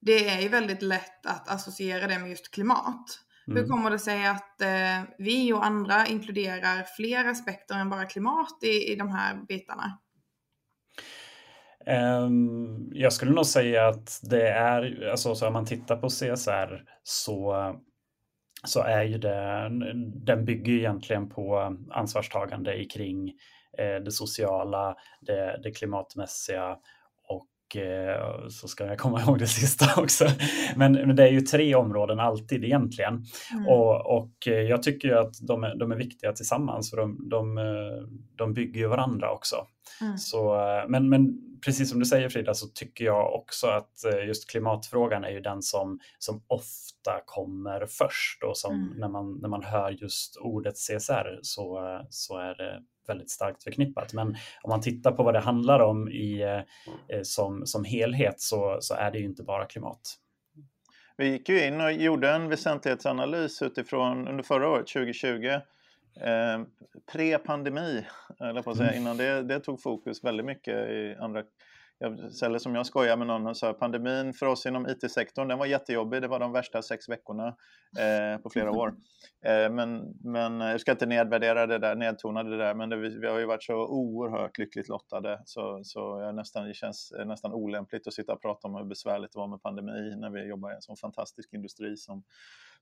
det 0.00 0.28
är 0.28 0.40
ju 0.40 0.48
väldigt 0.48 0.82
lätt 0.82 1.26
att 1.26 1.48
associera 1.48 2.06
det 2.06 2.18
med 2.18 2.30
just 2.30 2.54
klimat. 2.54 3.20
Mm. 3.48 3.62
Hur 3.62 3.68
kommer 3.68 3.90
det 3.90 3.98
sig 3.98 4.26
att 4.26 4.60
eh, 4.60 5.02
vi 5.18 5.52
och 5.52 5.64
andra 5.64 6.06
inkluderar 6.06 6.82
fler 6.96 7.24
aspekter 7.24 7.74
än 7.74 7.90
bara 7.90 8.04
klimat 8.04 8.58
i, 8.62 8.92
i 8.92 8.96
de 8.96 9.10
här 9.10 9.34
bitarna? 9.48 9.98
Ehm, 11.86 12.90
jag 12.92 13.12
skulle 13.12 13.30
nog 13.30 13.46
säga 13.46 13.88
att 13.88 14.20
det 14.22 14.48
är, 14.48 15.08
alltså 15.10 15.34
så 15.34 15.46
om 15.46 15.52
man 15.52 15.66
tittar 15.66 15.96
på 15.96 16.08
CSR 16.08 16.84
så, 17.02 17.54
så 18.64 18.82
är 18.82 19.02
ju 19.02 19.18
det, 19.18 19.68
den 20.24 20.44
bygger 20.44 20.72
egentligen 20.72 21.28
på 21.28 21.76
ansvarstagande 21.90 22.74
i 22.74 22.84
kring 22.84 23.32
det 23.76 24.12
sociala, 24.12 24.96
det, 25.20 25.60
det 25.62 25.70
klimatmässiga 25.70 26.76
och 27.28 27.76
eh, 27.76 28.48
så 28.48 28.68
ska 28.68 28.86
jag 28.86 28.98
komma 28.98 29.20
ihåg 29.26 29.38
det 29.38 29.46
sista 29.46 30.02
också. 30.02 30.26
Men, 30.76 30.92
men 30.92 31.16
det 31.16 31.22
är 31.22 31.32
ju 31.32 31.40
tre 31.40 31.74
områden 31.74 32.20
alltid 32.20 32.64
egentligen. 32.64 33.24
Mm. 33.52 33.68
Och, 33.68 34.16
och 34.16 34.46
jag 34.46 34.82
tycker 34.82 35.08
ju 35.08 35.18
att 35.18 35.34
de 35.40 35.64
är, 35.64 35.74
de 35.74 35.92
är 35.92 35.96
viktiga 35.96 36.32
tillsammans 36.32 36.90
för 36.90 36.96
de, 36.96 37.28
de, 37.28 37.58
de 38.36 38.54
bygger 38.54 38.80
ju 38.80 38.86
varandra 38.86 39.32
också. 39.32 39.56
Mm. 40.00 40.18
Så, 40.18 40.56
men, 40.88 41.08
men 41.08 41.46
precis 41.64 41.90
som 41.90 41.98
du 41.98 42.06
säger 42.06 42.28
Frida 42.28 42.54
så 42.54 42.66
tycker 42.66 43.04
jag 43.04 43.34
också 43.34 43.66
att 43.66 44.04
eh, 44.04 44.26
just 44.26 44.50
klimatfrågan 44.50 45.24
är 45.24 45.30
ju 45.30 45.40
den 45.40 45.62
som, 45.62 45.98
som 46.18 46.42
ofta 46.46 47.20
kommer 47.24 47.86
först 47.86 48.42
och 48.42 48.56
som 48.56 48.74
mm. 48.74 48.98
när, 48.98 49.08
man, 49.08 49.38
när 49.42 49.48
man 49.48 49.62
hör 49.62 49.90
just 49.90 50.36
ordet 50.36 50.74
CSR 50.74 51.38
så, 51.42 52.00
så 52.10 52.38
är 52.38 52.54
det 52.54 52.82
väldigt 53.08 53.30
starkt 53.30 53.64
förknippat. 53.64 54.12
Men 54.12 54.28
om 54.62 54.68
man 54.68 54.80
tittar 54.80 55.12
på 55.12 55.22
vad 55.22 55.34
det 55.34 55.40
handlar 55.40 55.80
om 55.80 56.08
i, 56.08 56.42
eh, 56.42 57.22
som, 57.22 57.66
som 57.66 57.84
helhet 57.84 58.40
så, 58.40 58.78
så 58.80 58.94
är 58.94 59.10
det 59.10 59.18
ju 59.18 59.24
inte 59.24 59.42
bara 59.42 59.64
klimat. 59.64 60.00
Vi 61.16 61.28
gick 61.28 61.48
ju 61.48 61.66
in 61.66 61.80
och 61.80 61.92
gjorde 61.92 62.30
en 62.30 62.48
väsentlighetsanalys 62.48 63.62
utifrån 63.62 64.28
under 64.28 64.42
förra 64.44 64.68
året, 64.68 64.86
2020, 64.86 65.46
eh, 65.46 66.62
pre-pandemi, 67.12 68.06
eller 68.40 68.62
på 68.62 68.70
att 68.70 68.76
säga, 68.76 68.90
mm. 68.90 69.02
innan 69.02 69.16
det, 69.16 69.42
det 69.42 69.60
tog 69.60 69.82
fokus 69.82 70.24
väldigt 70.24 70.46
mycket 70.46 70.74
i 70.74 71.16
andra 71.20 71.42
eller 72.44 72.58
som 72.58 72.74
jag 72.74 72.86
skojar 72.86 73.16
med 73.16 73.26
någon, 73.26 73.54
så 73.54 73.74
pandemin 73.74 74.32
för 74.32 74.46
oss 74.46 74.66
inom 74.66 74.86
IT-sektorn, 74.88 75.48
den 75.48 75.58
var 75.58 75.66
jättejobbig. 75.66 76.22
Det 76.22 76.28
var 76.28 76.40
de 76.40 76.52
värsta 76.52 76.82
sex 76.82 77.08
veckorna 77.08 77.46
eh, 77.98 78.40
på 78.42 78.50
flera 78.50 78.70
år. 78.70 78.94
Eh, 79.46 79.70
men, 79.70 80.14
men 80.24 80.60
jag 80.60 80.80
ska 80.80 80.92
inte 80.92 81.06
nedvärdera 81.06 81.66
det 81.66 81.78
där, 81.78 81.96
nedtona 81.96 82.42
det 82.42 82.56
där, 82.56 82.74
men 82.74 82.88
det, 82.88 82.96
vi, 82.96 83.18
vi, 83.18 83.26
har 83.26 83.38
ju 83.38 83.46
varit 83.46 83.62
så 83.62 83.74
oerhört 83.74 84.58
lyckligt 84.58 84.88
lottade 84.88 85.42
så, 85.44 85.80
så 85.84 86.20
jag 86.20 86.34
nästan, 86.34 86.66
det 86.68 86.74
känns 86.74 87.12
nästan 87.26 87.52
olämpligt 87.52 88.06
att 88.06 88.14
sitta 88.14 88.32
och 88.32 88.42
prata 88.42 88.68
om 88.68 88.74
hur 88.74 88.84
besvärligt 88.84 89.32
det 89.32 89.38
var 89.38 89.48
med 89.48 89.62
pandemi 89.62 90.16
när 90.16 90.30
vi 90.30 90.48
jobbar 90.48 90.70
i 90.70 90.74
en 90.74 90.82
sån 90.82 90.96
fantastisk 90.96 91.52
industri 91.52 91.96
som, 91.96 92.22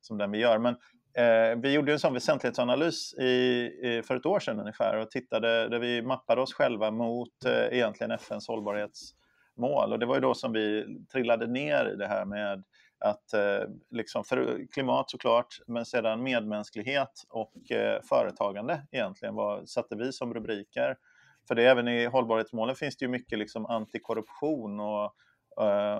som 0.04 0.18
den 0.18 0.30
vi 0.30 0.38
gör. 0.38 0.58
Men 0.58 0.74
eh, 1.14 1.58
vi 1.62 1.72
gjorde 1.72 1.92
en 1.92 1.98
sån 1.98 2.14
väsentlighetsanalys 2.14 3.14
i, 3.14 3.24
i, 3.24 4.02
för 4.06 4.16
ett 4.16 4.26
år 4.26 4.40
sedan 4.40 4.60
ungefär 4.60 4.96
och 4.96 5.10
tittade 5.10 5.68
där 5.68 5.78
vi 5.78 6.02
mappade 6.02 6.40
oss 6.40 6.54
själva 6.54 6.90
mot 6.90 7.44
eh, 7.46 7.76
egentligen 7.78 8.10
FNs 8.10 8.48
hållbarhetsmål 8.48 9.92
och 9.92 9.98
det 9.98 10.06
var 10.06 10.14
ju 10.14 10.20
då 10.20 10.34
som 10.34 10.52
vi 10.52 10.86
trillade 11.12 11.46
ner 11.46 11.92
i 11.94 11.96
det 11.96 12.06
här 12.06 12.24
med 12.24 12.64
att 13.04 13.32
eh, 13.32 13.68
liksom 13.90 14.24
för 14.24 14.66
klimat 14.72 15.10
såklart, 15.10 15.60
men 15.66 15.84
sedan 15.84 16.22
medmänsklighet 16.22 17.24
och 17.28 17.70
eh, 17.70 18.02
företagande 18.02 18.82
egentligen 18.92 19.34
var, 19.34 19.66
satte 19.66 19.96
vi 19.96 20.12
som 20.12 20.34
rubriker. 20.34 20.96
För 21.48 21.54
det 21.54 21.66
även 21.66 21.88
i 21.88 22.06
hållbarhetsmålen 22.06 22.76
finns 22.76 22.96
det 22.96 23.04
ju 23.04 23.10
mycket 23.10 23.38
liksom 23.38 23.66
antikorruption 23.66 24.80
och 24.80 25.14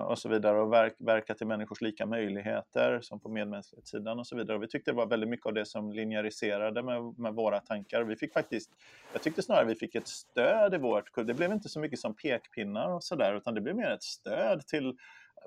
och 0.07 0.19
så 0.19 0.29
vidare 0.29 0.61
och 0.61 0.73
verk, 0.73 0.95
verka 0.99 1.35
till 1.35 1.47
människors 1.47 1.81
lika 1.81 2.07
möjligheter 2.07 3.01
som 3.01 3.21
på 3.21 3.29
medmänsklighetssidan 3.29 4.19
och 4.19 4.27
så 4.27 4.37
vidare. 4.37 4.57
Och 4.57 4.63
vi 4.63 4.69
tyckte 4.69 4.91
det 4.91 4.97
var 4.97 5.07
väldigt 5.07 5.29
mycket 5.29 5.47
av 5.47 5.55
det 5.55 5.67
som 5.67 5.93
linjäriserade 5.93 6.83
med, 6.83 7.19
med 7.19 7.35
våra 7.35 7.61
tankar. 7.61 8.03
Vi 8.03 8.17
fick 8.17 8.33
faktiskt, 8.33 8.71
jag 9.13 9.23
tyckte 9.23 9.43
snarare 9.43 9.65
vi 9.65 9.75
fick 9.75 9.95
ett 9.95 10.09
stöd 10.09 10.75
i 10.75 10.79
vårt, 10.79 11.15
det 11.17 11.35
blev 11.35 11.53
inte 11.53 11.69
så 11.69 11.81
mycket 11.81 11.99
som 11.99 12.15
pekpinnar 12.15 12.95
och 12.95 13.05
sådär 13.05 13.35
utan 13.37 13.55
det 13.55 13.61
blev 13.61 13.77
mer 13.77 13.91
ett 13.91 14.03
stöd 14.03 14.67
till 14.67 14.97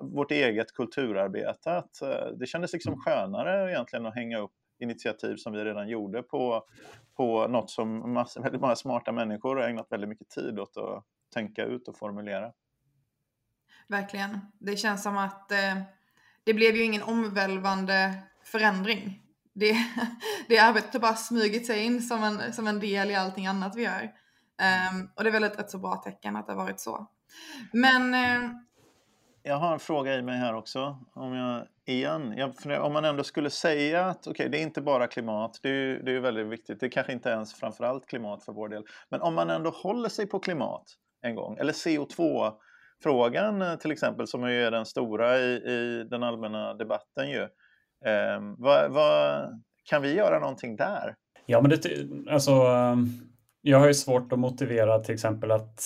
vårt 0.00 0.30
eget 0.30 0.72
kulturarbete. 0.72 1.72
Att, 1.72 2.02
eh, 2.02 2.26
det 2.36 2.46
kändes 2.46 2.72
liksom 2.72 2.92
mm. 2.92 3.00
skönare 3.00 3.70
egentligen 3.70 4.06
att 4.06 4.14
hänga 4.14 4.38
upp 4.38 4.52
initiativ 4.78 5.36
som 5.36 5.52
vi 5.52 5.64
redan 5.64 5.88
gjorde 5.88 6.22
på, 6.22 6.64
på 7.16 7.48
något 7.48 7.70
som 7.70 8.12
massor, 8.12 8.42
väldigt 8.42 8.60
många 8.60 8.76
smarta 8.76 9.12
människor 9.12 9.56
har 9.56 9.62
ägnat 9.62 9.86
väldigt 9.92 10.08
mycket 10.08 10.28
tid 10.28 10.60
åt 10.60 10.76
att 10.76 11.04
tänka 11.34 11.64
ut 11.64 11.88
och 11.88 11.98
formulera. 11.98 12.52
Verkligen. 13.88 14.40
Det 14.58 14.76
känns 14.76 15.02
som 15.02 15.16
att 15.16 15.52
eh, 15.52 15.78
det 16.44 16.54
blev 16.54 16.76
ju 16.76 16.82
ingen 16.82 17.02
omvälvande 17.02 18.14
förändring. 18.44 19.22
Det, 19.52 19.76
det 20.48 20.58
arbetet 20.58 20.92
har 20.92 21.00
bara 21.00 21.14
smugit 21.14 21.66
sig 21.66 21.84
in 21.84 22.02
som 22.02 22.24
en, 22.24 22.52
som 22.52 22.66
en 22.66 22.80
del 22.80 23.10
i 23.10 23.14
allting 23.14 23.46
annat 23.46 23.76
vi 23.76 23.82
gör. 23.82 24.02
Um, 24.92 25.10
och 25.14 25.24
det 25.24 25.30
är 25.30 25.32
väl 25.32 25.44
ett 25.44 25.58
rätt 25.58 25.70
så 25.70 25.78
bra 25.78 25.96
tecken 25.96 26.36
att 26.36 26.46
det 26.46 26.52
har 26.52 26.64
varit 26.64 26.80
så. 26.80 27.06
Men... 27.72 28.14
Uh... 28.14 28.50
jag 29.42 29.56
har 29.56 29.72
en 29.72 29.78
fråga 29.78 30.14
i 30.14 30.22
mig 30.22 30.38
här 30.38 30.54
också. 30.54 30.98
Om 31.14 31.32
jag, 31.32 31.66
igen, 31.86 32.34
jag, 32.36 32.84
om 32.84 32.92
man 32.92 33.04
ändå 33.04 33.24
skulle 33.24 33.50
säga 33.50 34.06
att 34.06 34.26
okay, 34.26 34.48
det 34.48 34.58
är 34.58 34.62
inte 34.62 34.80
bara 34.80 35.06
klimat, 35.06 35.58
det 35.62 35.68
är 35.68 35.72
ju 35.72 36.02
det 36.02 36.12
är 36.12 36.20
väldigt 36.20 36.46
viktigt. 36.46 36.80
Det 36.80 36.86
är 36.86 36.90
kanske 36.90 37.12
inte 37.12 37.28
ens 37.28 37.54
framförallt 37.54 38.06
klimat 38.06 38.44
för 38.44 38.52
vår 38.52 38.68
del. 38.68 38.84
Men 39.08 39.20
om 39.20 39.34
man 39.34 39.50
ändå 39.50 39.70
håller 39.70 40.08
sig 40.08 40.26
på 40.26 40.38
klimat 40.38 40.84
en 41.22 41.34
gång, 41.34 41.56
eller 41.58 41.72
CO2 41.72 42.52
frågan 43.02 43.62
eh, 43.62 43.76
till 43.76 43.92
exempel, 43.92 44.26
som 44.26 44.50
ju 44.50 44.62
är 44.62 44.70
den 44.70 44.86
stora 44.86 45.38
i, 45.38 45.54
i 45.54 46.06
den 46.10 46.22
allmänna 46.22 46.74
debatten 46.74 47.30
ju. 47.30 47.42
Eh, 48.04 48.40
vad, 48.58 48.90
vad, 48.90 49.48
kan 49.84 50.02
vi 50.02 50.14
göra 50.14 50.38
någonting 50.38 50.76
där? 50.76 51.14
Ja, 51.46 51.60
men 51.60 51.70
det, 51.70 51.80
alltså, 52.30 52.52
ehm, 52.52 53.06
jag 53.62 53.78
har 53.78 53.86
ju 53.86 53.94
svårt 53.94 54.32
att 54.32 54.38
motivera 54.38 54.98
till 54.98 55.14
exempel 55.14 55.50
att 55.50 55.82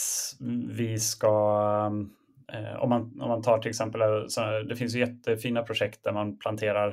vi 0.69 0.99
ska 0.99 1.61
ehm, 1.87 2.11
eh, 2.52 2.83
om, 2.83 2.88
man, 2.88 3.21
om 3.21 3.28
man 3.28 3.42
tar 3.42 3.59
till 3.59 3.71
exempel, 3.71 4.00
eh, 4.00 4.59
det 4.69 4.76
finns 4.76 4.95
ju 4.95 5.00
jättefina 5.00 5.62
projekt 5.62 6.04
där 6.04 6.12
man 6.12 6.38
planterar 6.38 6.88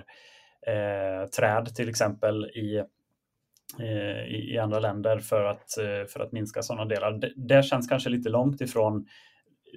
eh, 0.68 1.28
träd 1.30 1.76
till 1.76 1.90
exempel 1.90 2.46
i, 2.46 2.78
eh, 3.80 4.26
i, 4.28 4.58
andra 4.58 4.80
länder 4.80 5.20
för 5.20 5.44
att, 5.44 5.74
för 6.14 6.20
att 6.20 6.32
minska 6.32 6.62
sådana 6.62 6.86
delar. 6.86 7.12
Det, 7.12 7.34
det 7.36 7.64
känns 7.64 7.88
kanske 7.88 8.10
lite 8.10 8.30
långt 8.30 8.62
ifrån 8.62 9.06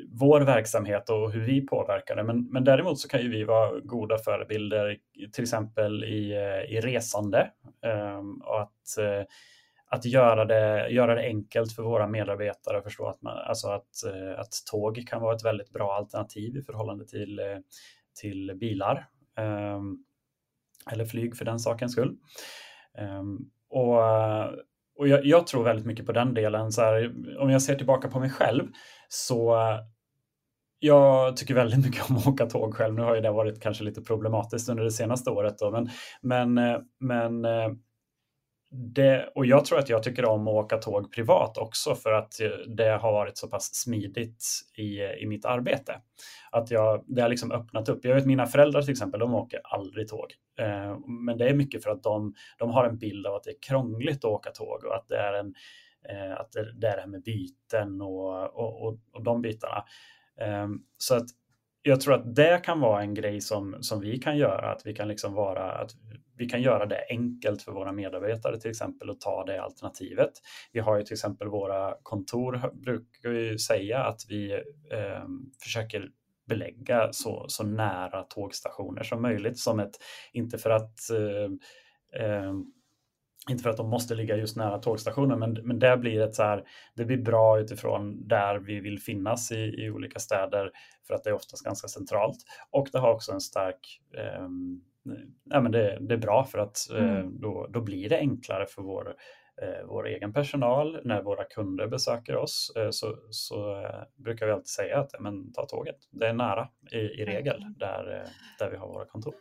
vår 0.08 0.40
verksamhet 0.40 1.10
och 1.10 1.32
hur 1.32 1.40
vi 1.40 1.66
påverkar 1.66 2.16
det. 2.16 2.22
Men, 2.22 2.48
men 2.50 2.64
däremot 2.64 2.98
så 2.98 3.08
kan 3.08 3.22
ju 3.22 3.28
vi 3.28 3.44
vara 3.44 3.80
goda 3.80 4.18
förebilder 4.18 4.98
till 5.32 5.42
exempel 5.44 6.04
i, 6.04 6.32
eh, 6.32 6.76
i 6.76 6.80
resande 6.80 7.50
um, 8.18 8.40
och 8.40 8.62
att, 8.62 8.96
uh, 8.98 9.24
att 9.86 10.04
göra, 10.04 10.44
det, 10.44 10.88
göra 10.88 11.14
det 11.14 11.22
enkelt 11.22 11.72
för 11.72 11.82
våra 11.82 12.06
medarbetare 12.06 12.78
att 12.78 12.84
förstå 12.84 13.08
att, 13.08 13.22
man, 13.22 13.38
alltså 13.38 13.68
att, 13.68 14.02
uh, 14.06 14.40
att 14.40 14.52
tåg 14.70 15.04
kan 15.08 15.22
vara 15.22 15.36
ett 15.36 15.44
väldigt 15.44 15.72
bra 15.72 15.94
alternativ 15.94 16.56
i 16.56 16.62
förhållande 16.62 17.06
till, 17.06 17.40
uh, 17.40 17.58
till 18.20 18.52
bilar 18.60 19.08
um, 19.76 20.04
eller 20.90 21.04
flyg 21.04 21.36
för 21.36 21.44
den 21.44 21.58
sakens 21.58 21.92
skull. 21.92 22.16
Um, 22.98 23.50
och 23.68 24.02
och 24.98 25.08
jag, 25.08 25.24
jag, 25.24 25.46
tror 25.46 25.64
väldigt 25.64 25.86
mycket 25.86 26.06
på 26.06 26.12
den 26.12 26.34
delen. 26.34 26.72
Så 26.72 26.80
här, 26.80 27.12
om 27.38 27.50
jag 27.50 27.62
ser 27.62 27.74
tillbaka 27.74 28.08
på 28.08 28.20
mig 28.20 28.30
själv 28.30 28.64
så 29.08 29.54
eh, 29.54 29.78
jag 30.78 31.36
tycker 31.36 31.54
väldigt 31.54 31.84
mycket 31.86 32.10
om 32.10 32.16
att 32.16 32.26
åka 32.26 32.46
tåg 32.46 32.74
själv. 32.74 32.94
Nu 32.94 33.02
har 33.02 33.14
ju 33.14 33.20
det 33.20 33.30
varit 33.30 33.62
kanske 33.62 33.84
lite 33.84 34.02
problematiskt 34.02 34.68
under 34.68 34.84
det 34.84 34.90
senaste 34.90 35.30
året. 35.30 35.58
Då, 35.58 35.70
men, 35.70 35.88
men, 36.22 36.58
eh, 36.58 36.78
men 37.00 37.44
eh, 37.44 37.68
det, 38.72 39.28
och 39.34 39.46
jag 39.46 39.64
tror 39.64 39.78
att 39.78 39.88
jag 39.88 40.02
tycker 40.02 40.24
om 40.24 40.48
att 40.48 40.54
åka 40.54 40.78
tåg 40.78 41.12
privat 41.12 41.58
också 41.58 41.94
för 41.94 42.12
att 42.12 42.40
eh, 42.40 42.48
det 42.48 42.88
har 42.88 43.12
varit 43.12 43.36
så 43.36 43.48
pass 43.48 43.74
smidigt 43.74 44.44
i, 44.76 45.00
eh, 45.00 45.12
i 45.12 45.26
mitt 45.26 45.44
arbete. 45.44 46.00
Att 46.50 46.70
jag, 46.70 47.04
det 47.06 47.22
har 47.22 47.28
liksom 47.28 47.52
öppnat 47.52 47.88
upp. 47.88 48.04
Jag 48.04 48.14
vet 48.14 48.26
mina 48.26 48.46
föräldrar 48.46 48.82
till 48.82 48.90
exempel, 48.90 49.20
de 49.20 49.34
åker 49.34 49.60
aldrig 49.64 50.08
tåg. 50.08 50.34
Eh, 50.58 50.98
men 51.06 51.38
det 51.38 51.48
är 51.48 51.54
mycket 51.54 51.82
för 51.82 51.90
att 51.90 52.02
de, 52.02 52.34
de 52.58 52.70
har 52.70 52.84
en 52.84 52.98
bild 52.98 53.26
av 53.26 53.34
att 53.34 53.44
det 53.44 53.50
är 53.50 53.62
krångligt 53.68 54.18
att 54.18 54.30
åka 54.30 54.50
tåg 54.50 54.84
och 54.84 54.96
att 54.96 55.08
det 55.08 55.18
är, 55.18 55.32
en, 55.32 55.54
eh, 56.08 56.40
att 56.40 56.52
det, 56.52 56.72
det 56.72 56.86
är 56.86 56.96
det 56.96 57.00
här 57.00 57.08
med 57.08 57.22
byten 57.22 58.00
och, 58.00 58.56
och, 58.58 58.82
och, 58.86 58.98
och 59.12 59.22
de 59.22 59.42
bitarna. 59.42 59.84
Eh, 60.40 60.68
så 60.98 61.14
att 61.14 61.26
jag 61.82 62.00
tror 62.00 62.14
att 62.14 62.34
det 62.34 62.60
kan 62.64 62.80
vara 62.80 63.02
en 63.02 63.14
grej 63.14 63.40
som, 63.40 63.76
som 63.80 64.00
vi 64.00 64.18
kan 64.18 64.36
göra, 64.36 64.72
att 64.72 64.86
vi 64.86 64.94
kan 64.94 65.08
liksom 65.08 65.34
vara, 65.34 65.72
att 65.72 65.90
vi 66.36 66.48
kan 66.48 66.62
göra 66.62 66.86
det 66.86 67.06
enkelt 67.10 67.62
för 67.62 67.72
våra 67.72 67.92
medarbetare 67.92 68.60
till 68.60 68.70
exempel 68.70 69.10
att 69.10 69.20
ta 69.20 69.44
det 69.44 69.62
alternativet. 69.62 70.30
Vi 70.72 70.80
har 70.80 70.98
ju 70.98 71.04
till 71.04 71.14
exempel 71.14 71.48
våra 71.48 71.94
kontor 72.02 72.72
brukar 72.84 73.30
ju 73.30 73.58
säga 73.58 73.98
att 73.98 74.20
vi 74.28 74.52
eh, 74.92 75.24
försöker 75.62 76.08
belägga 76.46 77.12
så, 77.12 77.44
så 77.48 77.64
nära 77.64 78.22
tågstationer 78.22 79.02
som 79.02 79.22
möjligt 79.22 79.58
som 79.58 79.80
ett, 79.80 79.96
inte 80.32 80.58
för 80.58 80.70
att 80.70 81.10
eh, 81.10 82.24
eh, 82.26 82.52
inte 83.50 83.62
för 83.62 83.70
att 83.70 83.76
de 83.76 83.90
måste 83.90 84.14
ligga 84.14 84.36
just 84.36 84.56
nära 84.56 84.78
tågstationen, 84.78 85.38
men, 85.38 85.52
men 85.52 85.78
det 85.78 85.96
blir 85.96 86.20
ett 86.20 86.34
så 86.34 86.42
här, 86.42 86.64
det 86.94 87.04
blir 87.04 87.22
bra 87.22 87.60
utifrån 87.60 88.28
där 88.28 88.58
vi 88.58 88.80
vill 88.80 88.98
finnas 88.98 89.52
i, 89.52 89.84
i 89.84 89.90
olika 89.90 90.18
städer 90.18 90.70
för 91.06 91.14
att 91.14 91.24
det 91.24 91.30
är 91.30 91.34
oftast 91.34 91.64
ganska 91.64 91.88
centralt. 91.88 92.38
Och 92.70 92.88
det 92.92 92.98
har 92.98 93.14
också 93.14 93.32
en 93.32 93.40
stark, 93.40 94.00
eh, 94.16 94.48
ja, 95.44 95.60
men 95.60 95.72
det, 95.72 95.98
det, 96.00 96.14
är 96.14 96.18
bra 96.18 96.44
för 96.44 96.58
att 96.58 96.90
eh, 96.90 97.04
mm. 97.04 97.40
då, 97.40 97.66
då 97.70 97.80
blir 97.80 98.08
det 98.08 98.18
enklare 98.18 98.66
för 98.66 98.82
vår, 98.82 99.14
eh, 99.62 99.86
vår 99.86 100.06
egen 100.06 100.32
personal 100.32 101.00
när 101.04 101.22
våra 101.22 101.44
kunder 101.44 101.86
besöker 101.86 102.36
oss 102.36 102.72
eh, 102.76 102.90
så, 102.90 103.18
så 103.30 103.82
eh, 103.82 104.22
brukar 104.24 104.46
vi 104.46 104.52
alltid 104.52 104.68
säga 104.68 105.00
att 105.00 105.20
men, 105.20 105.52
ta 105.52 105.66
tåget, 105.66 105.96
det 106.10 106.26
är 106.26 106.32
nära 106.32 106.68
i, 106.92 106.96
i 106.96 107.24
regel 107.24 107.64
där, 107.76 108.16
eh, 108.16 108.28
där 108.58 108.70
vi 108.70 108.76
har 108.76 108.88
våra 108.88 109.06
kontor. 109.06 109.34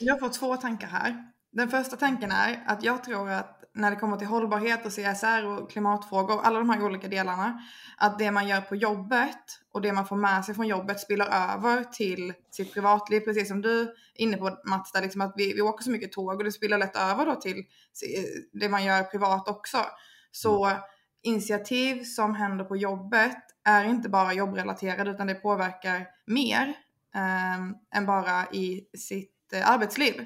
Jag 0.00 0.20
får 0.20 0.28
två 0.28 0.56
tankar 0.56 0.86
här. 0.86 1.32
Den 1.50 1.68
första 1.68 1.96
tanken 1.96 2.30
är 2.30 2.64
att 2.66 2.82
jag 2.82 3.04
tror 3.04 3.30
att 3.30 3.58
när 3.74 3.90
det 3.90 3.96
kommer 3.96 4.16
till 4.16 4.26
hållbarhet 4.26 4.86
och 4.86 4.92
CSR 4.92 5.46
och 5.46 5.70
klimatfrågor, 5.70 6.40
alla 6.42 6.58
de 6.58 6.70
här 6.70 6.84
olika 6.84 7.08
delarna, 7.08 7.62
att 7.96 8.18
det 8.18 8.30
man 8.30 8.48
gör 8.48 8.60
på 8.60 8.76
jobbet 8.76 9.60
och 9.72 9.82
det 9.82 9.92
man 9.92 10.06
får 10.06 10.16
med 10.16 10.44
sig 10.44 10.54
från 10.54 10.66
jobbet 10.66 11.00
spiller 11.00 11.26
över 11.26 11.84
till 11.84 12.32
sitt 12.50 12.74
privatliv, 12.74 13.20
precis 13.20 13.48
som 13.48 13.62
du 13.62 13.80
är 13.80 13.88
inne 14.14 14.36
på 14.36 14.58
Mats, 14.64 14.92
där 14.92 15.02
liksom 15.02 15.20
att 15.20 15.34
vi, 15.36 15.52
vi 15.52 15.62
åker 15.62 15.84
så 15.84 15.90
mycket 15.90 16.12
tåg 16.12 16.38
och 16.38 16.44
det 16.44 16.52
spiller 16.52 16.78
lätt 16.78 16.96
över 16.96 17.26
då 17.26 17.34
till 17.34 17.64
det 18.52 18.68
man 18.68 18.84
gör 18.84 19.02
privat 19.02 19.48
också. 19.48 19.78
Så 20.32 20.64
mm. 20.64 20.78
initiativ 21.22 22.04
som 22.04 22.34
händer 22.34 22.64
på 22.64 22.76
jobbet 22.76 23.36
är 23.64 23.84
inte 23.84 24.08
bara 24.08 24.32
jobbrelaterade 24.32 25.10
utan 25.10 25.26
det 25.26 25.34
påverkar 25.34 26.06
mer 26.26 26.74
eh, 27.14 27.98
än 27.98 28.06
bara 28.06 28.46
i 28.52 28.84
sitt 28.98 29.37
eh, 29.52 29.70
arbetsliv. 29.70 30.20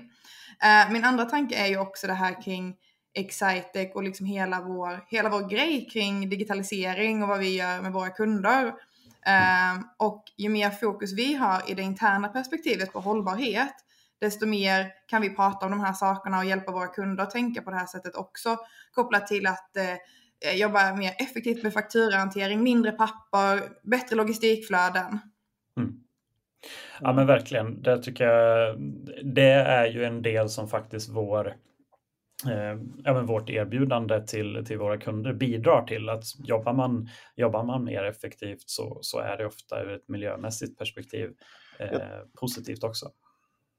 Eh, 0.63 0.93
min 0.93 1.05
andra 1.05 1.25
tanke 1.25 1.57
är 1.57 1.67
ju 1.67 1.79
också 1.79 2.07
det 2.07 2.13
här 2.13 2.43
kring 2.43 2.77
Excitec 3.15 3.95
och 3.95 4.03
liksom 4.03 4.27
hela 4.27 4.61
vår, 4.61 5.05
hela 5.09 5.29
vår 5.29 5.49
grej 5.49 5.89
kring 5.93 6.29
digitalisering 6.29 7.23
och 7.23 7.29
vad 7.29 7.39
vi 7.39 7.57
gör 7.57 7.81
med 7.81 7.93
våra 7.93 8.11
kunder. 8.11 8.67
Eh, 9.27 9.81
och 9.99 10.25
ju 10.37 10.49
mer 10.49 10.71
fokus 10.71 11.13
vi 11.13 11.35
har 11.35 11.71
i 11.71 11.75
det 11.75 11.83
interna 11.83 12.29
perspektivet 12.29 12.93
på 12.93 13.01
hållbarhet, 13.01 13.75
desto 14.21 14.47
mer 14.47 14.93
kan 15.07 15.23
vi 15.23 15.31
prata 15.31 15.67
om 15.67 15.73
de 15.73 15.81
här 15.81 15.93
sakerna 15.93 16.39
och 16.39 16.45
hjälpa 16.45 16.73
våra 16.73 16.87
kunder 16.87 17.23
att 17.23 17.31
tänka 17.31 17.63
på 17.63 17.71
det 17.71 17.77
här 17.77 17.87
sättet 17.87 18.15
också. 18.15 18.57
Kopplat 18.93 19.27
till 19.27 19.47
att 19.47 19.77
eh, 19.77 20.55
jobba 20.55 20.95
mer 20.95 21.15
effektivt 21.19 21.63
med 21.63 21.73
fakturahantering, 21.73 22.63
mindre 22.63 22.93
papper, 22.93 23.69
bättre 23.83 24.17
logistikflöden. 24.17 25.19
Mm. 25.77 25.93
Ja 27.01 27.13
men 27.13 27.27
verkligen, 27.27 27.83
det 27.83 28.03
tycker 28.03 28.25
jag, 28.25 28.77
det 29.25 29.53
är 29.53 29.87
ju 29.87 30.05
en 30.05 30.23
del 30.23 30.49
som 30.49 30.69
faktiskt 30.69 31.11
vår 31.11 31.47
eh, 32.47 32.81
även 33.05 33.27
vårt 33.27 33.51
erbjudande 33.51 34.27
till, 34.27 34.65
till 34.67 34.79
våra 34.79 34.99
kunder 34.99 35.33
bidrar 35.33 35.83
till 35.83 36.09
att 36.09 36.25
jobbar 36.45 36.73
man, 36.73 37.09
jobbar 37.37 37.65
man 37.65 37.85
mer 37.85 38.05
effektivt 38.05 38.65
så, 38.67 38.99
så 39.03 39.19
är 39.19 39.37
det 39.37 39.47
ofta 39.47 39.83
ur 39.83 39.93
ett 39.93 40.09
miljömässigt 40.09 40.79
perspektiv 40.79 41.31
eh, 41.79 42.01
positivt 42.41 42.85
också 42.85 43.11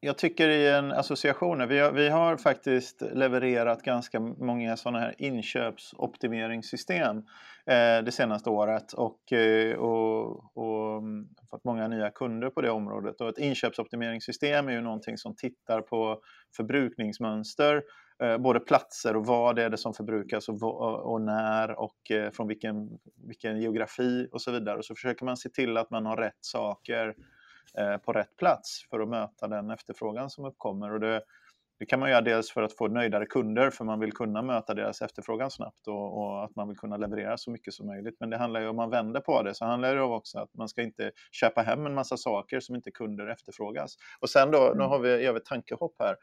jag 0.04 0.18
tycker 0.18 0.50
i 0.50 0.70
en 0.70 0.92
association, 0.92 1.68
vi 1.68 1.80
har, 1.80 1.92
vi 1.92 2.10
har 2.10 2.38
faktiskt 2.38 3.02
levererat 3.02 3.84
ganska 3.84 4.20
många 4.20 4.78
sådana 4.78 5.00
här 5.00 5.16
inköpsoptimeringssystem 5.18 7.18
eh, 7.66 8.04
det 8.06 8.12
senaste 8.12 8.50
året 8.50 8.94
och, 8.94 9.34
eh, 9.34 9.76
och, 9.76 10.58
och, 10.58 10.98
mm, 10.98 11.28
fått 11.50 11.64
många 11.64 11.88
nya 11.88 12.10
kunder 12.10 12.50
på 12.50 12.62
det 12.62 12.70
området. 12.70 13.22
Och 13.22 13.30
ett 13.30 13.38
inköpsoptimeringssystem 13.38 14.68
är 14.68 14.72
ju 14.72 14.82
någonting 14.82 15.18
som 15.18 15.36
tittar 15.36 15.82
på 15.82 16.20
förbrukningsmönster, 16.56 17.84
eh, 18.24 18.38
både 18.38 18.60
platser 18.60 19.16
och 19.16 19.26
vad 19.26 19.56
det 19.56 19.64
är 19.64 19.70
det 19.70 19.78
som 19.78 19.94
förbrukas 19.94 20.50
och, 20.50 20.64
och 21.12 21.22
när 21.22 21.80
och 21.80 22.12
eh, 22.12 22.32
från 22.32 22.48
vilken, 22.48 22.90
vilken 23.28 23.62
geografi 23.62 24.28
och 24.32 24.42
så 24.42 24.52
vidare. 24.52 24.78
Och 24.78 24.86
så 24.86 24.96
försöker 24.96 25.26
man 25.26 25.38
se 25.38 25.50
till 25.50 25.78
att 25.78 25.90
man 25.90 26.06
har 26.06 26.18
rätt 26.18 26.38
saker 26.42 27.08
Eh, 27.08 27.14
på 28.06 28.14
rätt 28.14 28.38
plats 28.38 28.88
för 28.90 29.00
att 29.00 29.10
möta 29.10 29.48
den 29.48 29.72
efterfrågan 29.72 30.30
som 30.30 30.46
uppkommer. 30.46 30.92
Och 30.92 31.00
det, 31.00 31.22
det 31.80 31.86
kan 31.86 32.00
man 32.00 32.10
göra 32.10 32.22
dels 32.22 32.52
för 32.52 32.62
att 32.62 32.74
få 32.74 32.88
nöjdare 32.88 33.26
kunder, 33.26 33.70
för 33.70 33.86
man 33.86 34.00
vill 34.00 34.14
kunna 34.14 34.42
möta 34.42 34.74
deras 34.74 35.02
efterfrågan 35.02 35.52
snabbt 35.52 35.88
och, 35.88 36.18
och, 36.18 36.44
att 36.44 36.56
man 36.56 36.68
vill 36.68 36.78
kunna 36.78 36.98
leverera 36.98 37.38
så 37.38 37.52
mycket 37.52 37.74
som 37.74 37.88
möjligt. 37.88 38.16
Men 38.20 38.30
det 38.30 38.38
handlar 38.38 38.62
ju 38.62 38.68
om 38.68 38.76
man 38.76 38.90
vänder 38.90 39.20
på 39.20 39.44
det, 39.44 39.54
så 39.54 39.66
handlar 39.66 39.96
det 39.96 40.02
också 40.02 40.38
om 40.38 40.44
att 40.44 40.54
man 40.54 40.70
ska 40.70 40.82
inte 40.82 41.12
köpa 41.32 41.62
hem 41.62 41.86
en 41.86 41.94
massa 41.94 42.18
saker 42.18 42.60
som 42.60 42.76
inte 42.76 42.92
kunder 42.92 43.28
efterfrågas. 43.28 43.96
Och 44.20 44.30
sen 44.30 44.52
då, 44.52 44.60
nu 44.60 44.72
mm. 44.72 44.90
har 44.90 45.00
vi, 45.00 45.24
gör 45.24 45.34
vi 45.34 45.40
ett 45.40 45.46
tankehopp 45.46 45.96
här. 46.00 46.16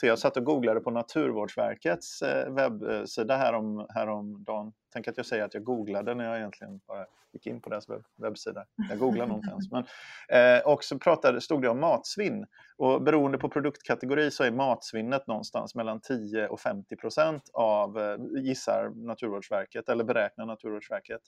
Så 0.00 0.06
jag 0.06 0.18
satt 0.18 0.36
och 0.36 0.44
googlade 0.44 0.80
på 0.80 0.90
Naturvårdsverkets 0.90 2.22
eh, 2.22 2.54
webbsida 2.54 3.36
härom, 3.36 3.86
häromdagen. 3.94 4.72
Tänk 4.92 5.08
att 5.08 5.16
jag 5.16 5.26
säger 5.26 5.44
att 5.44 5.54
jag 5.54 5.64
googlade 5.64 6.14
när 6.14 6.24
jag 6.24 6.36
egentligen 6.36 6.80
bara 6.86 7.06
gick 7.32 7.46
in 7.46 7.60
på 7.60 7.70
deras 7.70 7.86
webbsida. 8.16 8.64
Jag 8.88 8.98
googlar 8.98 9.26
nog 9.26 9.38
inte 9.38 9.50
ens. 9.50 9.70
Men, 9.70 9.84
eh, 10.28 10.66
och 10.66 10.84
så 10.84 10.98
pratade, 10.98 11.40
stod 11.40 11.62
det 11.62 11.68
om 11.68 11.80
matsvinn. 11.80 12.46
Och 12.76 13.02
beroende 13.02 13.38
på 13.38 13.48
produktkategori 13.48 14.30
så 14.30 14.44
är 14.44 14.50
matsvinnet 14.50 15.26
någonstans 15.26 15.74
mellan 15.74 16.00
10 16.00 16.48
och 16.48 16.60
50 16.60 16.96
procent 16.96 17.50
av, 17.52 17.98
eh, 17.98 18.16
gissar 18.42 18.90
Naturvårdsverket, 19.06 19.88
eller 19.88 20.04
beräknar 20.04 20.46
Naturvårdsverket, 20.46 21.20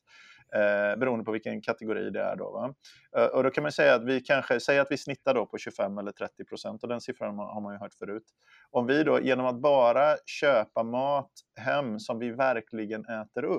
eh, 0.55 0.99
beroende 0.99 1.25
på 1.25 1.33
vilken 1.33 1.61
kategori 1.63 2.11
det 2.11 2.23
är. 2.23 2.37
Då, 2.37 2.51
va? 2.51 2.75
Eh, 3.17 3.27
och 3.27 3.43
då 3.43 3.51
kan 3.51 3.63
man 3.63 3.73
säga 3.73 3.95
att 3.95 4.05
vi 4.05 4.21
kanske, 4.21 4.61
säg 4.61 4.79
att 4.79 4.91
vi 4.91 4.99
snittar 4.99 5.35
då 5.35 5.47
på 5.47 5.59
25 5.59 5.99
eller 5.99 6.13
30 6.13 6.45
procent, 6.45 6.83
och 6.83 6.89
den 6.89 7.01
siffran 7.01 7.39
har 7.39 7.61
man 7.61 7.75
ju 7.75 7.79
hört 7.79 7.95
förut. 7.95 8.25
Om 8.71 8.87
vi 8.87 9.03
då 9.05 9.21
genom 9.21 9.47
att 9.47 9.61
bara 9.61 10.17
köpa 10.27 10.83
mat 10.83 11.31
hem 11.57 11.99
som 11.99 12.19
vi 12.19 12.31
verkligen 12.31 13.05
äter 13.05 13.45
upp, 13.45 13.50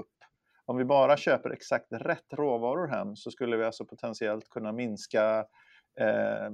om 0.71 0.77
vi 0.77 0.85
bara 0.85 1.17
köper 1.17 1.49
exakt 1.49 1.87
rätt 1.91 2.33
råvaror 2.33 2.87
hem 2.87 3.15
så 3.15 3.31
skulle 3.31 3.57
vi 3.57 3.63
alltså 3.63 3.85
potentiellt 3.85 4.49
kunna 4.49 4.71
minska 4.71 5.45
eh, 5.99 6.49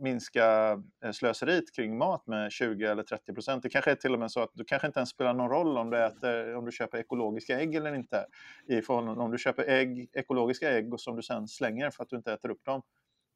minska 0.00 0.72
eh, 1.04 1.12
slöseriet 1.12 1.74
kring 1.76 1.98
mat 1.98 2.26
med 2.26 2.52
20 2.52 2.86
eller 2.86 3.02
30 3.02 3.34
procent. 3.34 3.62
Det 3.62 3.68
kanske 3.68 3.90
är 3.90 3.94
till 3.94 4.12
och 4.12 4.18
med 4.18 4.30
så 4.30 4.40
att 4.40 4.50
du 4.54 4.64
kanske 4.64 4.86
inte 4.86 4.98
ens 4.98 5.10
spelar 5.10 5.34
någon 5.34 5.50
roll 5.50 5.78
om 5.78 5.90
du, 5.90 6.04
äter, 6.04 6.54
om 6.54 6.64
du 6.64 6.72
köper 6.72 6.98
ekologiska 6.98 7.60
ägg 7.60 7.74
eller 7.74 7.94
inte. 7.94 8.26
I 8.68 8.80
om 8.88 9.30
du 9.30 9.38
köper 9.38 9.64
ägg, 9.68 10.10
ekologiska 10.12 10.70
ägg 10.70 10.92
och 10.94 11.00
som 11.00 11.16
du 11.16 11.22
sen 11.22 11.48
slänger 11.48 11.90
för 11.90 12.02
att 12.02 12.08
du 12.08 12.16
inte 12.16 12.32
äter 12.32 12.50
upp 12.50 12.64
dem. 12.64 12.82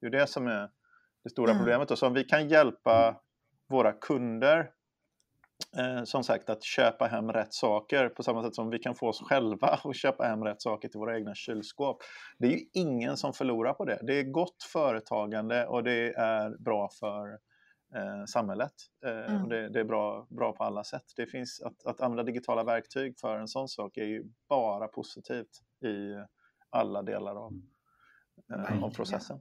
Det 0.01 0.07
är 0.07 0.11
det 0.11 0.27
som 0.27 0.47
är 0.47 0.71
det 1.25 1.31
stora 1.31 1.51
mm. 1.51 1.61
problemet. 1.61 1.91
Och 1.91 1.99
så 1.99 2.07
om 2.07 2.15
vi 2.15 2.25
kan 2.25 2.49
hjälpa 2.49 3.21
våra 3.69 3.93
kunder 3.93 4.71
eh, 5.79 6.05
som 6.05 6.25
sagt 6.25 6.51
att 6.51 6.65
köpa 6.65 7.07
hem 7.07 7.33
rätt 7.33 7.55
saker 7.55 8.09
på 8.09 8.23
samma 8.23 8.43
sätt 8.43 8.55
som 8.55 8.71
vi 8.71 8.79
kan 8.79 8.95
få 8.95 9.09
oss 9.09 9.23
själva 9.23 9.69
att 9.85 9.97
köpa 9.97 10.25
hem 10.25 10.45
rätt 10.45 10.63
saker 10.63 10.89
till 10.89 10.99
våra 10.99 11.17
egna 11.17 11.35
kylskåp. 11.35 12.03
Det 12.39 12.47
är 12.47 12.51
ju 12.51 12.65
ingen 12.73 13.17
som 13.17 13.33
förlorar 13.33 13.73
på 13.73 13.85
det. 13.85 13.99
Det 14.03 14.19
är 14.19 14.23
gott 14.23 14.63
företagande 14.73 15.67
och 15.67 15.85
det 15.85 16.13
är 16.13 16.65
bra 16.65 16.89
för 17.01 17.33
eh, 17.97 18.25
samhället. 18.27 18.73
Eh, 19.07 19.33
mm. 19.33 19.43
och 19.43 19.49
det, 19.49 19.69
det, 19.69 19.81
är 19.81 19.85
bra, 19.85 20.27
bra 20.31 20.53
på 20.53 20.65
alla 20.65 20.85
sätt. 20.85 21.05
Det 21.17 21.27
finns, 21.27 21.61
att, 21.61 21.87
att 21.87 22.01
använda 22.01 22.23
digitala 22.23 22.65
verktyg 22.65 23.15
för 23.21 23.39
en 23.39 23.49
sån 23.49 23.69
sak 23.69 23.97
är 23.97 24.07
ju 24.07 24.25
bara 24.49 24.89
positivt 24.89 25.61
i 25.85 26.15
alla 26.71 27.03
delar 27.03 27.37
av, 27.37 27.53
eh, 28.53 28.85
av 28.85 28.91
processen. 28.91 29.41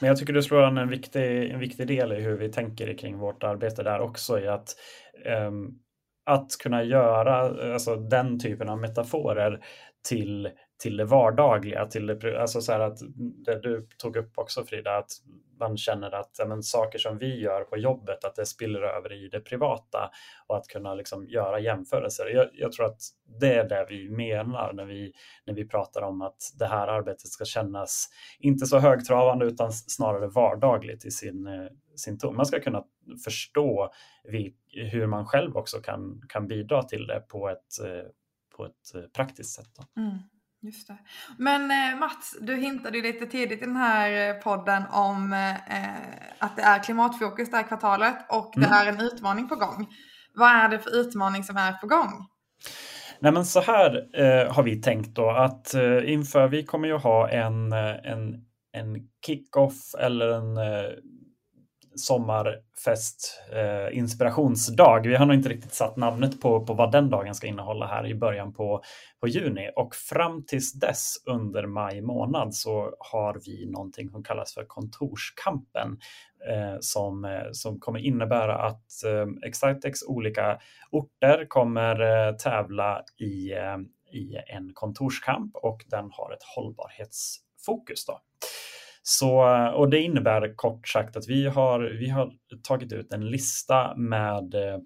Men 0.00 0.08
jag 0.08 0.18
tycker 0.18 0.32
du 0.32 0.42
slår 0.42 0.62
an 0.62 0.78
en 0.78 0.88
viktig, 0.88 1.50
en 1.50 1.60
viktig 1.60 1.86
del 1.86 2.12
i 2.12 2.20
hur 2.20 2.36
vi 2.36 2.52
tänker 2.52 2.98
kring 2.98 3.18
vårt 3.18 3.42
arbete 3.42 3.82
där 3.82 4.00
också 4.00 4.40
i 4.40 4.48
att 4.48 4.76
um, 5.48 5.78
att 6.26 6.50
kunna 6.62 6.84
göra 6.84 7.34
alltså, 7.74 7.96
den 7.96 8.38
typen 8.40 8.68
av 8.68 8.78
metaforer 8.78 9.60
till 10.08 10.50
till 10.78 10.96
det 10.96 11.04
vardagliga, 11.04 11.86
till 11.86 12.06
det, 12.06 12.40
alltså 12.40 12.60
så 12.60 12.72
att 12.72 12.98
det 13.18 13.60
du 13.60 13.88
tog 13.98 14.16
upp 14.16 14.38
också 14.38 14.64
Frida, 14.64 14.96
att 14.96 15.10
man 15.58 15.76
känner 15.76 16.14
att 16.14 16.40
men, 16.48 16.62
saker 16.62 16.98
som 16.98 17.18
vi 17.18 17.40
gör 17.40 17.64
på 17.64 17.76
jobbet, 17.76 18.24
att 18.24 18.34
det 18.34 18.46
spiller 18.46 18.82
över 18.82 19.12
i 19.12 19.28
det 19.28 19.40
privata 19.40 20.10
och 20.46 20.56
att 20.56 20.66
kunna 20.66 20.94
liksom 20.94 21.26
göra 21.28 21.60
jämförelser. 21.60 22.26
Jag, 22.26 22.48
jag, 22.52 22.72
tror 22.72 22.86
att 22.86 23.00
det 23.40 23.54
är 23.54 23.68
det 23.68 23.86
vi 23.88 24.10
menar 24.10 24.72
när 24.72 24.84
vi, 24.84 25.12
när 25.46 25.54
vi 25.54 25.68
pratar 25.68 26.02
om 26.02 26.22
att 26.22 26.52
det 26.58 26.66
här 26.66 26.88
arbetet 26.88 27.28
ska 27.28 27.44
kännas 27.44 28.08
inte 28.38 28.66
så 28.66 28.78
högtravande 28.78 29.46
utan 29.46 29.72
snarare 29.72 30.26
vardagligt 30.26 31.04
i 31.04 31.10
sin, 31.10 31.46
eh, 31.46 31.66
sin 31.96 32.18
ton. 32.18 32.36
Man 32.36 32.46
ska 32.46 32.60
kunna 32.60 32.84
förstå 33.24 33.92
hur 34.68 35.06
man 35.06 35.26
själv 35.26 35.56
också 35.56 35.78
kan, 35.78 36.22
kan 36.28 36.48
bidra 36.48 36.82
till 36.82 37.06
det 37.06 37.20
på 37.20 37.48
ett, 37.48 37.84
eh, 37.84 38.10
på 38.56 38.66
ett 38.66 38.94
eh, 38.94 39.10
praktiskt 39.16 39.54
sätt. 39.54 39.70
Mm. 39.96 40.18
Just 40.62 40.88
det. 40.88 40.98
Men 41.38 41.70
eh, 41.70 41.98
Mats, 41.98 42.36
du 42.40 42.56
hintade 42.56 42.96
ju 42.96 43.02
lite 43.02 43.26
tidigt 43.26 43.62
i 43.62 43.64
den 43.64 43.76
här 43.76 44.28
eh, 44.28 44.34
podden 44.34 44.82
om 44.92 45.32
eh, 45.32 45.96
att 46.38 46.56
det 46.56 46.62
är 46.62 46.82
klimatfokus 46.82 47.50
det 47.50 47.56
här 47.56 47.68
kvartalet 47.68 48.16
och 48.28 48.52
det 48.54 48.66
mm. 48.66 48.72
är 48.72 48.86
en 48.86 49.00
utmaning 49.00 49.48
på 49.48 49.56
gång. 49.56 49.86
Vad 50.34 50.50
är 50.50 50.68
det 50.68 50.78
för 50.78 50.96
utmaning 50.96 51.44
som 51.44 51.56
är 51.56 51.72
på 51.72 51.86
gång? 51.86 52.26
Nej 53.20 53.32
men 53.32 53.44
så 53.44 53.60
här 53.60 54.06
eh, 54.20 54.52
har 54.52 54.62
vi 54.62 54.82
tänkt 54.82 55.14
då 55.14 55.30
att 55.30 55.74
eh, 55.74 56.12
inför, 56.12 56.48
vi 56.48 56.64
kommer 56.64 56.88
ju 56.88 56.96
ha 56.96 57.28
en, 57.28 57.72
eh, 57.72 57.96
en, 58.12 58.34
en 58.72 59.08
kick-off 59.26 59.94
eller 59.98 60.28
en 60.28 60.56
sommarfest 61.96 63.42
eh, 63.52 63.98
inspirationsdag. 63.98 65.00
Vi 65.04 65.14
har 65.14 65.26
nog 65.26 65.36
inte 65.36 65.48
riktigt 65.48 65.74
satt 65.74 65.96
namnet 65.96 66.40
på, 66.40 66.66
på 66.66 66.74
vad 66.74 66.92
den 66.92 67.10
dagen 67.10 67.34
ska 67.34 67.46
innehålla 67.46 67.86
här 67.86 68.06
i 68.06 68.14
början 68.14 68.52
på, 68.52 68.82
på 69.20 69.28
juni 69.28 69.70
och 69.76 69.94
fram 69.94 70.44
tills 70.46 70.72
dess 70.72 71.16
under 71.26 71.66
maj 71.66 72.00
månad 72.00 72.54
så 72.54 72.94
har 72.98 73.40
vi 73.46 73.66
någonting 73.66 74.10
som 74.10 74.24
kallas 74.24 74.54
för 74.54 74.64
kontorskampen 74.64 75.98
eh, 76.50 76.76
som, 76.80 77.24
eh, 77.24 77.48
som 77.52 77.80
kommer 77.80 77.98
innebära 77.98 78.56
att 78.56 79.04
eh, 79.04 79.48
Excitex 79.48 80.02
olika 80.02 80.58
orter 80.90 81.46
kommer 81.48 82.00
eh, 82.00 82.36
tävla 82.36 83.02
i, 83.18 83.52
eh, 83.52 83.78
i 84.12 84.36
en 84.46 84.72
kontorskamp 84.74 85.56
och 85.56 85.84
den 85.86 86.10
har 86.12 86.32
ett 86.32 86.42
hållbarhetsfokus. 86.56 88.06
Då. 88.06 88.20
Så, 89.08 89.40
och 89.74 89.90
det 89.90 90.00
innebär 90.00 90.56
kort 90.56 90.88
sagt 90.88 91.16
att 91.16 91.28
vi 91.28 91.46
har, 91.46 91.80
vi 91.80 92.08
har 92.08 92.32
tagit 92.62 92.92
ut 92.92 93.12
en 93.12 93.30
lista 93.30 93.96
med 93.96 94.54
eh, 94.54 94.78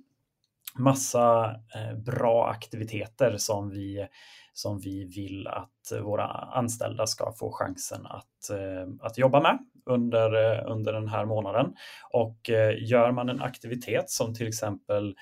massa 0.79 1.51
eh, 1.51 1.99
bra 1.99 2.49
aktiviteter 2.49 3.37
som 3.37 3.71
vi, 3.71 4.07
som 4.53 4.81
vi 4.81 5.05
vill 5.05 5.47
att 5.47 6.03
våra 6.03 6.27
anställda 6.29 7.07
ska 7.07 7.33
få 7.33 7.53
chansen 7.53 8.07
att, 8.07 8.51
eh, 8.51 9.07
att 9.07 9.19
jobba 9.19 9.41
med 9.41 9.59
under, 9.87 10.61
under 10.67 10.93
den 10.93 11.09
här 11.09 11.25
månaden. 11.25 11.75
Och 12.11 12.51
gör 12.79 13.13
man 13.13 13.29
en 13.29 13.43
aktivitet 13.43 14.11
som 14.11 14.35
till 14.35 14.49
exempel 14.49 15.15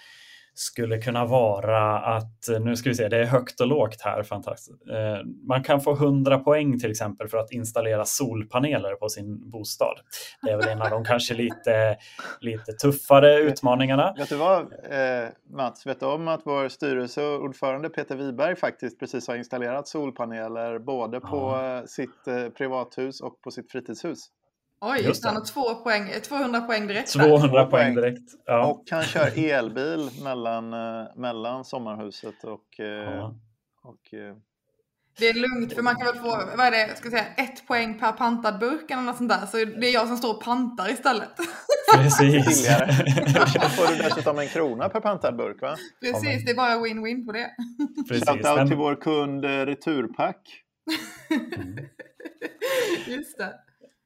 skulle 0.58 0.98
kunna 0.98 1.24
vara 1.24 1.98
att, 1.98 2.48
nu 2.60 2.76
ska 2.76 2.88
vi 2.88 2.94
se, 2.94 3.08
det 3.08 3.16
är 3.16 3.24
högt 3.24 3.60
och 3.60 3.66
lågt 3.66 4.00
här, 4.00 4.22
fantastiskt. 4.22 4.88
Eh, 4.90 5.26
man 5.48 5.62
kan 5.62 5.80
få 5.80 5.92
100 5.92 6.38
poäng 6.38 6.78
till 6.78 6.90
exempel 6.90 7.28
för 7.28 7.38
att 7.38 7.52
installera 7.52 8.04
solpaneler 8.04 8.94
på 8.94 9.08
sin 9.08 9.50
bostad. 9.50 9.98
Det 10.42 10.50
är 10.50 10.56
väl 10.56 10.68
en 10.68 10.82
av 10.82 10.90
de 10.90 11.04
kanske 11.04 11.34
lite, 11.34 11.96
lite 12.40 12.72
tuffare 12.72 13.38
utmaningarna. 13.38 14.14
Vet 14.18 14.28
du 14.28 14.36
vad 14.36 14.60
eh, 14.60 15.28
Mats, 15.50 15.86
vet 15.86 16.00
du 16.00 16.06
om 16.06 16.28
att 16.28 16.40
vår 16.44 16.68
styrelseordförande 16.68 17.88
Peter 17.88 18.16
Wiberg 18.16 18.56
faktiskt 18.56 18.98
precis 18.98 19.28
har 19.28 19.36
installerat 19.36 19.88
solpaneler 19.88 20.78
både 20.78 21.20
på 21.20 21.36
ja. 21.36 21.82
sitt 21.86 22.26
eh, 22.26 22.48
privathus 22.48 23.20
och 23.20 23.40
på 23.42 23.50
sitt 23.50 23.72
fritidshus? 23.72 24.28
Oj, 24.80 25.00
Just 25.02 25.24
han 25.24 25.36
har 25.36 25.44
två 25.44 25.74
poäng, 25.74 26.12
200 26.22 26.60
poäng 26.60 26.86
direkt. 26.86 27.12
200 27.12 27.66
poäng 27.66 27.94
direkt. 27.94 28.32
Ja. 28.46 28.66
Och 28.66 28.84
han 28.90 29.02
kör 29.02 29.38
elbil 29.50 30.10
mellan, 30.24 30.72
eh, 30.72 31.06
mellan 31.16 31.64
sommarhuset 31.64 32.44
och, 32.44 32.80
eh, 32.80 32.86
ja. 32.86 33.34
Och, 33.82 34.14
eh, 34.14 34.36
det 35.18 35.28
är 35.28 35.34
lugnt 35.34 35.72
för 35.72 35.82
man 35.82 35.96
kan 35.96 36.06
väl 36.06 36.14
få, 36.14 36.28
vad 36.56 36.66
är 36.66 36.70
det, 36.70 36.96
ska 36.96 37.10
säga, 37.10 37.26
ett 37.36 37.66
poäng 37.66 37.98
per 37.98 38.12
pantad 38.12 38.58
burk 38.58 38.90
eller 38.90 39.02
något 39.02 39.16
sånt 39.16 39.30
där. 39.30 39.46
Så 39.46 39.56
det 39.56 39.86
är 39.88 39.94
jag 39.94 40.08
som 40.08 40.16
står 40.16 40.34
och 40.34 40.42
pantar 40.42 40.90
istället. 40.90 41.30
Precis. 41.94 42.68
Då 43.54 43.68
får 43.68 43.96
du 43.96 44.02
dessutom 44.02 44.38
en 44.38 44.48
krona 44.48 44.88
per 44.88 45.00
pantad 45.00 45.36
burk 45.36 45.62
va? 45.62 45.76
Precis, 46.00 46.44
det 46.44 46.50
är 46.50 46.56
bara 46.56 46.74
win-win 46.74 47.26
på 47.26 47.32
det. 47.32 47.50
Shoutout 48.08 48.68
till 48.68 48.76
vår 48.76 48.94
kund 48.94 49.44
eh, 49.44 49.48
Returpack. 49.48 50.62
Mm. 51.30 51.78
Just 53.06 53.38
det. 53.38 53.54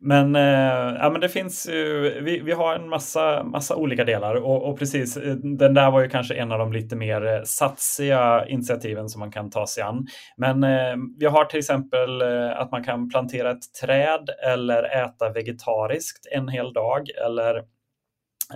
Men, 0.05 0.37
eh, 0.37 0.97
ja, 1.01 1.11
men 1.11 1.21
det 1.21 1.29
finns 1.29 1.69
ju, 1.69 2.01
vi, 2.23 2.41
vi 2.41 2.53
har 2.53 2.75
en 2.75 2.89
massa, 2.89 3.45
massa 3.45 3.77
olika 3.77 4.05
delar 4.05 4.35
och, 4.35 4.69
och, 4.69 4.79
precis, 4.79 5.17
eh, 5.17 5.35
den 5.35 5.75
där 5.75 5.91
var 5.91 6.03
ju 6.03 6.09
kanske 6.09 6.35
en 6.35 6.53
av 6.53 6.59
de 6.59 6.73
lite 6.73 6.97
mer 6.97 7.27
eh, 7.27 7.43
satsiga 7.45 8.47
initiativen 8.49 9.09
som 9.09 9.21
man 9.21 9.33
kan 9.33 9.51
ta 9.51 9.67
sig 9.67 9.83
an. 9.83 10.07
Men 10.37 10.65
eh, 10.65 10.97
vi 11.19 11.27
har 11.27 11.45
till 11.45 11.59
exempel 11.59 12.23
eh, 12.23 12.61
att 12.61 12.71
man 12.71 12.85
kan 12.85 13.09
plantera 13.09 13.51
ett 13.51 13.75
träd 13.83 14.31
eller 14.45 15.05
äta 15.05 15.33
vegetariskt 15.33 16.27
en 16.33 16.49
hel 16.49 16.73
dag 16.73 17.07
eller 17.27 17.63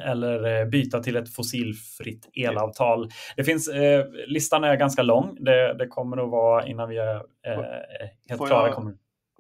eller 0.05 0.67
byta 0.67 1.01
till 1.01 1.17
ett 1.17 1.35
fossilfritt 1.35 2.29
elavtal. 2.35 3.09
Det 3.37 3.45
finns, 3.45 3.69
eh, 3.69 4.05
listan 4.27 4.65
är 4.65 4.77
ganska 4.77 5.03
lång. 5.03 5.37
Det, 5.41 5.75
det 5.79 5.87
kommer 5.87 6.25
att 6.25 6.31
vara 6.31 6.67
innan 6.67 6.89
vi 6.89 6.97
är 6.99 7.15
eh, 7.17 7.23
helt 8.29 8.39
får 8.39 8.47
klara. 8.47 8.67
Jag, 8.67 8.75
kommer... 8.75 8.95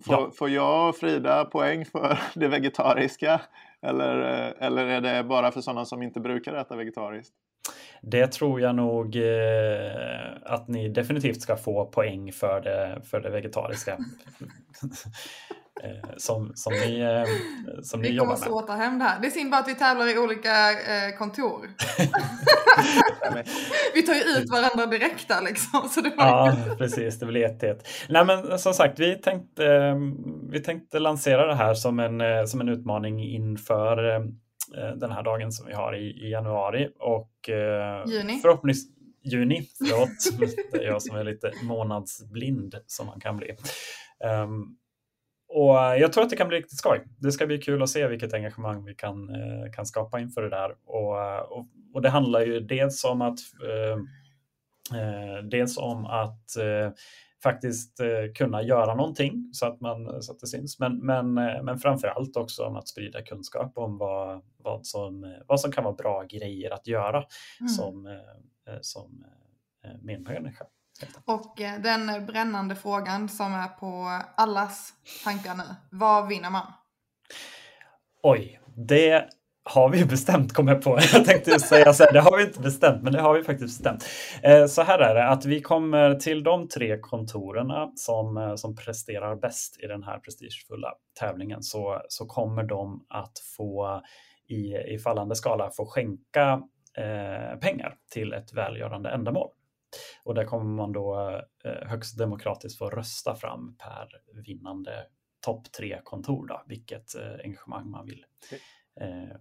Får, 0.05 0.15
ja. 0.15 0.31
får 0.39 0.51
jag 0.51 0.89
och 0.89 0.97
Frida 0.97 1.45
poäng 1.45 1.85
för 1.85 2.19
det 2.35 2.49
vegetariska? 2.49 3.41
Eller, 3.83 4.15
eller 4.59 4.87
är 4.87 5.01
det 5.01 5.25
bara 5.25 5.53
för 5.53 5.61
sådana 5.61 5.85
som 5.85 6.03
inte 6.03 6.21
brukar 6.21 6.55
äta 6.55 6.77
vegetariskt? 6.77 7.35
Det 8.03 8.27
tror 8.27 8.61
jag 8.61 8.75
nog 8.75 9.17
eh, 9.17 10.37
att 10.45 10.69
ni 10.69 10.89
definitivt 10.89 11.41
ska 11.41 11.57
få 11.57 11.87
poäng 11.87 12.33
för 12.33 12.61
det, 12.61 13.03
för 13.05 13.21
det 13.21 13.31
vegetariska. 13.31 13.99
Eh, 15.83 16.11
som, 16.17 16.53
som 16.55 16.73
ni, 16.73 17.01
eh, 17.01 17.25
som 17.83 18.01
ni 18.01 18.09
jobbar 18.09 18.31
med. 18.31 18.39
Vi 18.39 18.45
kommer 18.45 18.67
ta 18.67 18.73
hem 18.73 18.99
det 18.99 19.05
här. 19.05 19.21
Det 19.21 19.27
är 19.27 19.31
synd 19.31 19.51
bara 19.51 19.61
att 19.61 19.69
vi 19.69 19.75
tävlar 19.75 20.15
i 20.15 20.19
olika 20.19 20.71
eh, 20.71 21.19
kontor. 21.19 21.71
vi 23.95 24.03
tar 24.03 24.15
ju 24.15 24.21
ut 24.21 24.51
varandra 24.51 24.87
direkt 24.87 25.29
där 25.29 25.43
liksom. 25.43 25.89
Så 25.89 26.01
det 26.01 26.13
var 26.17 26.27
ja, 26.27 26.57
precis. 26.79 27.19
Det 27.19 27.27
blir 27.27 27.41
jättet. 27.41 27.89
Nej, 28.09 28.25
men 28.25 28.59
som 28.59 28.75
sagt, 28.75 28.99
vi 28.99 29.15
tänkte, 29.15 29.97
vi 30.51 30.61
tänkte 30.61 30.99
lansera 30.99 31.47
det 31.47 31.55
här 31.55 31.75
som 31.75 32.01
en, 32.01 32.49
som 32.49 32.61
en 32.61 32.69
utmaning 32.69 33.25
inför 33.25 33.97
den 34.97 35.11
här 35.11 35.23
dagen 35.23 35.53
som 35.53 35.67
vi 35.67 35.73
har 35.73 35.97
i, 35.97 36.27
i 36.27 36.31
januari 36.31 36.89
och 36.99 37.31
juni. 38.07 38.39
förhoppningsvis 38.43 38.93
juni, 39.23 39.69
förlåt. 39.79 40.41
det 40.73 40.79
är 40.85 40.87
jag 40.87 41.03
som 41.03 41.17
är 41.17 41.25
lite 41.25 41.53
månadsblind 41.63 42.75
som 42.87 43.07
man 43.07 43.21
kan 43.21 43.37
bli. 43.37 43.57
Um, 44.25 44.77
och 45.49 45.75
jag 45.75 46.13
tror 46.13 46.25
att 46.25 46.31
det 46.31 46.37
kan 46.37 46.49
bli 46.49 46.59
riktigt 46.59 46.79
skoj. 46.79 47.05
Det 47.19 47.33
ska 47.33 47.47
bli 47.47 47.59
kul 47.59 47.83
att 47.83 47.89
se 47.89 48.07
vilket 48.07 48.35
engagemang 48.35 48.85
vi 48.85 48.95
kan, 48.95 49.29
eh, 49.31 49.71
kan 49.73 49.87
skapa 49.87 50.21
inför 50.21 50.43
det 50.43 50.51
där. 50.51 50.75
Och, 50.85 51.13
och, 51.59 51.67
och 51.95 52.03
det 52.03 52.11
handlar 52.11 52.41
ju 52.41 52.61
dels 52.61 53.05
om 53.05 53.23
att, 53.23 53.39
eh, 53.65 53.99
eh 55.01 55.45
dels 55.45 55.79
om 55.79 56.07
att 56.07 56.57
eh, 56.57 56.93
faktiskt 57.43 58.01
eh, 58.01 58.33
kunna 58.35 58.63
göra 58.63 58.95
någonting 58.95 59.51
så 59.53 59.67
att, 59.67 59.81
man, 59.81 60.23
så 60.23 60.33
att 60.33 60.41
det 60.41 60.47
syns. 60.47 60.79
Men, 60.79 60.99
men, 60.99 61.39
eh, 61.39 61.63
men 61.63 61.79
framför 61.79 62.09
allt 62.09 62.37
också 62.37 62.65
om 62.65 62.77
att 62.77 62.89
sprida 62.89 63.23
kunskap 63.23 63.79
om 63.79 63.99
vad, 63.99 64.43
vad, 64.57 64.87
som, 64.87 65.37
vad 65.47 65.61
som 65.61 65.73
kan 65.73 65.85
vara 65.85 65.95
bra 65.95 66.23
grejer 66.23 66.71
att 66.71 66.87
göra 66.87 67.25
mm. 67.61 67.69
som, 67.69 68.19
som 68.81 69.25
medmänniska. 70.03 70.67
Och 71.25 71.61
eh, 71.61 71.81
den 71.81 72.27
brännande 72.27 72.77
frågan 72.77 73.29
som 73.29 73.55
är 73.55 73.69
på 73.69 74.21
allas 74.37 74.93
tankar 75.25 75.55
nu. 75.55 75.65
Vad 75.91 76.29
vinner 76.29 76.51
man? 76.51 76.73
Oj, 78.23 78.61
det 78.77 79.29
har 79.69 79.89
vi 79.89 80.05
bestämt 80.05 80.53
kom 80.53 80.69
jag 80.69 80.83
på. 80.83 80.91
Jag 81.13 81.25
tänkte 81.25 81.61
säga 81.61 81.93
så 81.93 82.05
här, 82.05 82.13
det 82.13 82.21
har 82.21 82.37
vi 82.37 82.43
inte 82.43 82.61
bestämt, 82.61 83.03
men 83.03 83.13
det 83.13 83.21
har 83.21 83.35
vi 83.35 83.43
faktiskt 83.43 83.79
bestämt. 83.79 84.05
Eh, 84.43 84.67
så 84.67 84.83
här 84.83 84.99
är 84.99 85.15
det 85.15 85.29
att 85.29 85.45
vi 85.45 85.61
kommer 85.61 86.15
till 86.15 86.43
de 86.43 86.69
tre 86.69 86.99
kontorerna 86.99 87.93
som, 87.95 88.37
eh, 88.37 88.55
som 88.55 88.77
presterar 88.77 89.37
bäst 89.37 89.81
i 89.81 89.87
den 89.87 90.03
här 90.03 90.19
prestigefulla 90.19 90.93
tävlingen 91.21 91.63
så, 91.63 92.03
så 92.09 92.27
kommer 92.27 92.63
de 92.63 93.07
att 93.09 93.39
få 93.57 94.03
i, 94.49 94.77
i 94.95 94.99
fallande 94.99 95.37
skala 95.37 95.71
få 95.71 95.87
skänka 95.87 96.63
eh, 96.99 97.59
pengar 97.59 97.95
till 98.11 98.33
ett 98.33 98.53
välgörande 98.53 99.11
ändamål. 99.11 99.49
Och 100.27 100.35
där 100.35 100.45
kommer 100.45 100.77
man 100.77 100.93
då 100.93 101.41
eh, 101.65 101.89
högst 101.89 102.19
demokratiskt 102.19 102.79
få 102.79 102.91
rösta 102.91 103.35
fram 103.35 103.77
per 103.77 104.09
vinnande 104.47 105.07
topp 105.41 105.73
tre 105.73 106.01
kontor, 106.05 106.47
då, 106.47 106.63
vilket 106.67 107.15
eh, 107.15 107.45
engagemang 107.45 107.91
man 107.91 108.07
vill. 108.07 108.25
Eh, 109.01 109.37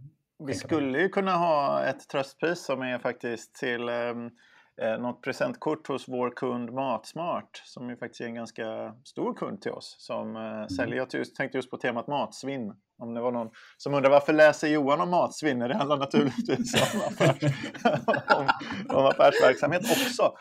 Vi 0.45 0.53
skulle 0.53 0.99
ju 0.99 1.09
kunna 1.09 1.35
ha 1.35 1.83
ett 1.83 2.09
tröstpris 2.09 2.65
som 2.65 2.81
är 2.81 2.99
faktiskt 2.99 3.55
till 3.55 3.89
ehm, 3.89 4.29
eh, 4.81 4.97
något 4.99 5.23
presentkort 5.23 5.87
hos 5.87 6.07
vår 6.07 6.29
kund 6.29 6.73
Matsmart 6.73 7.61
som 7.63 7.89
ju 7.89 7.97
faktiskt 7.97 8.21
är 8.21 8.25
en 8.25 8.35
ganska 8.35 8.95
stor 9.03 9.33
kund 9.33 9.61
till 9.61 9.71
oss 9.71 9.95
som 9.99 10.35
eh, 10.35 10.41
mm. 10.41 10.69
säljer, 10.69 10.97
jag 10.97 11.13
just, 11.13 11.35
tänkte 11.35 11.57
just 11.57 11.71
på 11.71 11.77
temat 11.77 12.07
matsvinn. 12.07 12.73
Om 12.97 13.13
det 13.13 13.21
var 13.21 13.31
någon 13.31 13.49
som 13.77 13.93
undrar 13.93 14.09
varför 14.09 14.33
läser 14.33 14.67
Johan 14.67 15.01
om 15.01 15.09
matsvinn? 15.09 15.59
Det 15.59 15.77
handlar 15.77 15.97
naturligtvis 15.97 16.73
om, 16.93 17.01
affärs, 17.01 17.43
om, 18.35 18.47
om 18.97 19.05
affärsverksamhet 19.05 19.81
också. 19.81 20.33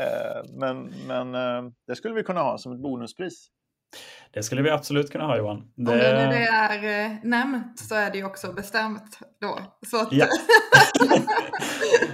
Eh, 0.00 0.42
men, 0.48 0.94
men 1.06 1.34
eh, 1.34 1.72
det 1.86 1.96
skulle 1.96 2.14
vi 2.14 2.22
kunna 2.22 2.40
ha 2.40 2.58
som 2.58 2.72
ett 2.72 2.80
bonuspris. 2.80 3.46
Det 4.30 4.42
skulle 4.42 4.62
vi 4.62 4.70
absolut 4.70 5.10
kunna 5.10 5.26
ha 5.26 5.36
Johan. 5.36 5.72
Det... 5.76 5.92
Om 5.92 5.98
det 5.98 6.28
nu 6.28 6.44
är 6.44 7.04
eh, 7.04 7.16
nämnt 7.22 7.78
så 7.78 7.94
är 7.94 8.10
det 8.10 8.18
ju 8.18 8.24
också 8.24 8.52
bestämt 8.52 9.18
då. 9.40 9.58
Så 9.90 10.00
att... 10.00 10.12
ja. 10.12 10.26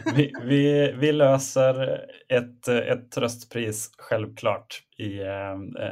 vi, 0.15 0.33
vi, 0.43 0.93
vi, 0.99 1.13
löser 1.13 2.01
ett, 2.29 2.69
ett 2.69 3.11
tröstpris 3.11 3.91
självklart 3.99 4.83
i, 4.99 5.21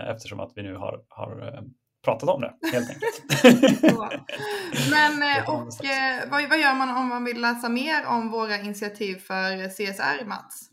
eftersom 0.09 0.41
att 0.41 0.53
vi 0.55 0.63
nu 0.63 0.75
har, 0.75 1.01
har 1.09 1.63
pratat 2.05 2.29
om 2.29 2.41
det 2.41 2.55
helt 2.73 2.91
enkelt. 2.91 3.23
Men 4.91 5.45
och 5.47 5.73
vad, 6.31 6.49
vad 6.49 6.59
gör 6.59 6.75
man 6.75 6.97
om 6.97 7.09
man 7.09 7.25
vill 7.25 7.41
läsa 7.41 7.69
mer 7.69 8.07
om 8.07 8.31
våra 8.31 8.57
initiativ 8.57 9.15
för 9.15 9.69
CSR 9.69 10.25
Mats? 10.25 10.71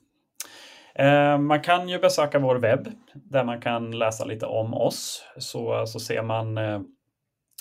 Eh, 0.96 1.38
man 1.38 1.62
kan 1.62 1.90
ju 1.90 2.00
besöka 2.00 2.40
vår 2.40 2.56
webb 2.56 2.88
där 3.14 3.44
man 3.44 3.62
kan 3.62 3.92
läsa 3.92 4.26
lite 4.26 4.46
om 4.46 4.74
oss 4.74 5.26
så, 5.38 5.86
så 5.88 6.00
ser 6.00 6.24
man 6.24 6.58
eh, 6.58 6.82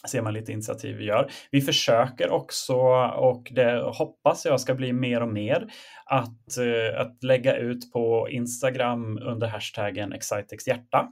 ser 0.09 0.23
man 0.23 0.35
lite 0.35 0.53
initiativ 0.53 0.97
vi 0.97 1.05
gör. 1.05 1.31
Vi 1.51 1.61
försöker 1.61 2.31
också, 2.31 2.77
och 3.17 3.49
det 3.55 3.83
hoppas 3.99 4.45
jag 4.45 4.61
ska 4.61 4.75
bli 4.75 4.93
mer 4.93 5.23
och 5.23 5.29
mer, 5.29 5.67
att, 6.07 6.59
eh, 6.59 7.01
att 7.01 7.25
lägga 7.25 7.57
ut 7.57 7.93
på 7.93 8.29
Instagram 8.31 9.19
under 9.19 9.47
hashtaggen 9.47 10.13
excitexhjärta. 10.13 11.09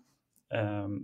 Ehm, 0.55 0.99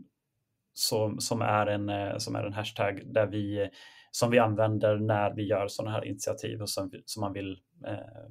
som, 0.74 1.20
som, 1.20 1.42
är 1.42 1.66
en, 1.66 2.20
som 2.20 2.36
är 2.36 2.44
en 2.44 2.52
hashtag 2.52 3.02
där 3.04 3.26
vi, 3.26 3.68
som 4.10 4.30
vi 4.30 4.38
använder 4.38 4.96
när 4.96 5.34
vi 5.34 5.42
gör 5.42 5.68
sådana 5.68 5.90
här 5.90 6.04
initiativ 6.04 6.62
och 6.62 6.70
som, 6.70 6.90
som 7.04 7.20
man 7.20 7.32
vill 7.32 7.58
Eh, 7.84 8.26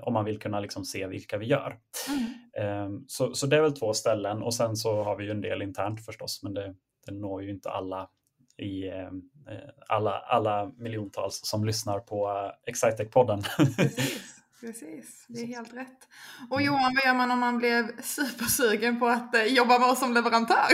om 0.00 0.12
man 0.12 0.24
vill 0.24 0.38
kunna 0.38 0.60
liksom 0.60 0.84
se 0.84 1.06
vilka 1.06 1.38
vi 1.38 1.46
gör. 1.46 1.78
Mm. 2.08 2.32
Ehm, 2.66 3.04
så, 3.08 3.34
så 3.34 3.46
det 3.46 3.56
är 3.56 3.60
väl 3.60 3.76
två 3.76 3.94
ställen 3.94 4.42
och 4.42 4.54
sen 4.54 4.76
så 4.76 5.02
har 5.02 5.16
vi 5.16 5.24
ju 5.24 5.30
en 5.30 5.40
del 5.40 5.62
internt 5.62 6.04
förstås, 6.04 6.42
men 6.42 6.54
det, 6.54 6.74
det 7.06 7.12
når 7.12 7.42
ju 7.42 7.50
inte 7.50 7.70
alla 7.70 8.08
i 8.56 8.88
ehm, 8.88 9.22
eh, 9.48 9.70
alla, 9.88 10.10
alla 10.10 10.72
miljontals 10.76 11.40
som 11.44 11.64
lyssnar 11.64 11.98
på 11.98 12.28
eh, 12.28 12.72
Excitec-podden. 12.72 13.44
Precis, 13.56 14.34
precis, 14.60 15.24
det 15.28 15.40
är 15.40 15.46
helt 15.46 15.74
rätt. 15.74 16.08
Och 16.50 16.62
Johan, 16.62 16.94
vad 16.94 17.04
gör 17.04 17.14
man 17.14 17.30
om 17.30 17.38
man 17.38 17.58
blev 17.58 18.02
supersugen 18.02 18.98
på 18.98 19.06
att 19.06 19.34
jobba 19.46 19.78
med 19.78 19.88
oss 19.88 20.00
som 20.00 20.12
leverantör? 20.12 20.68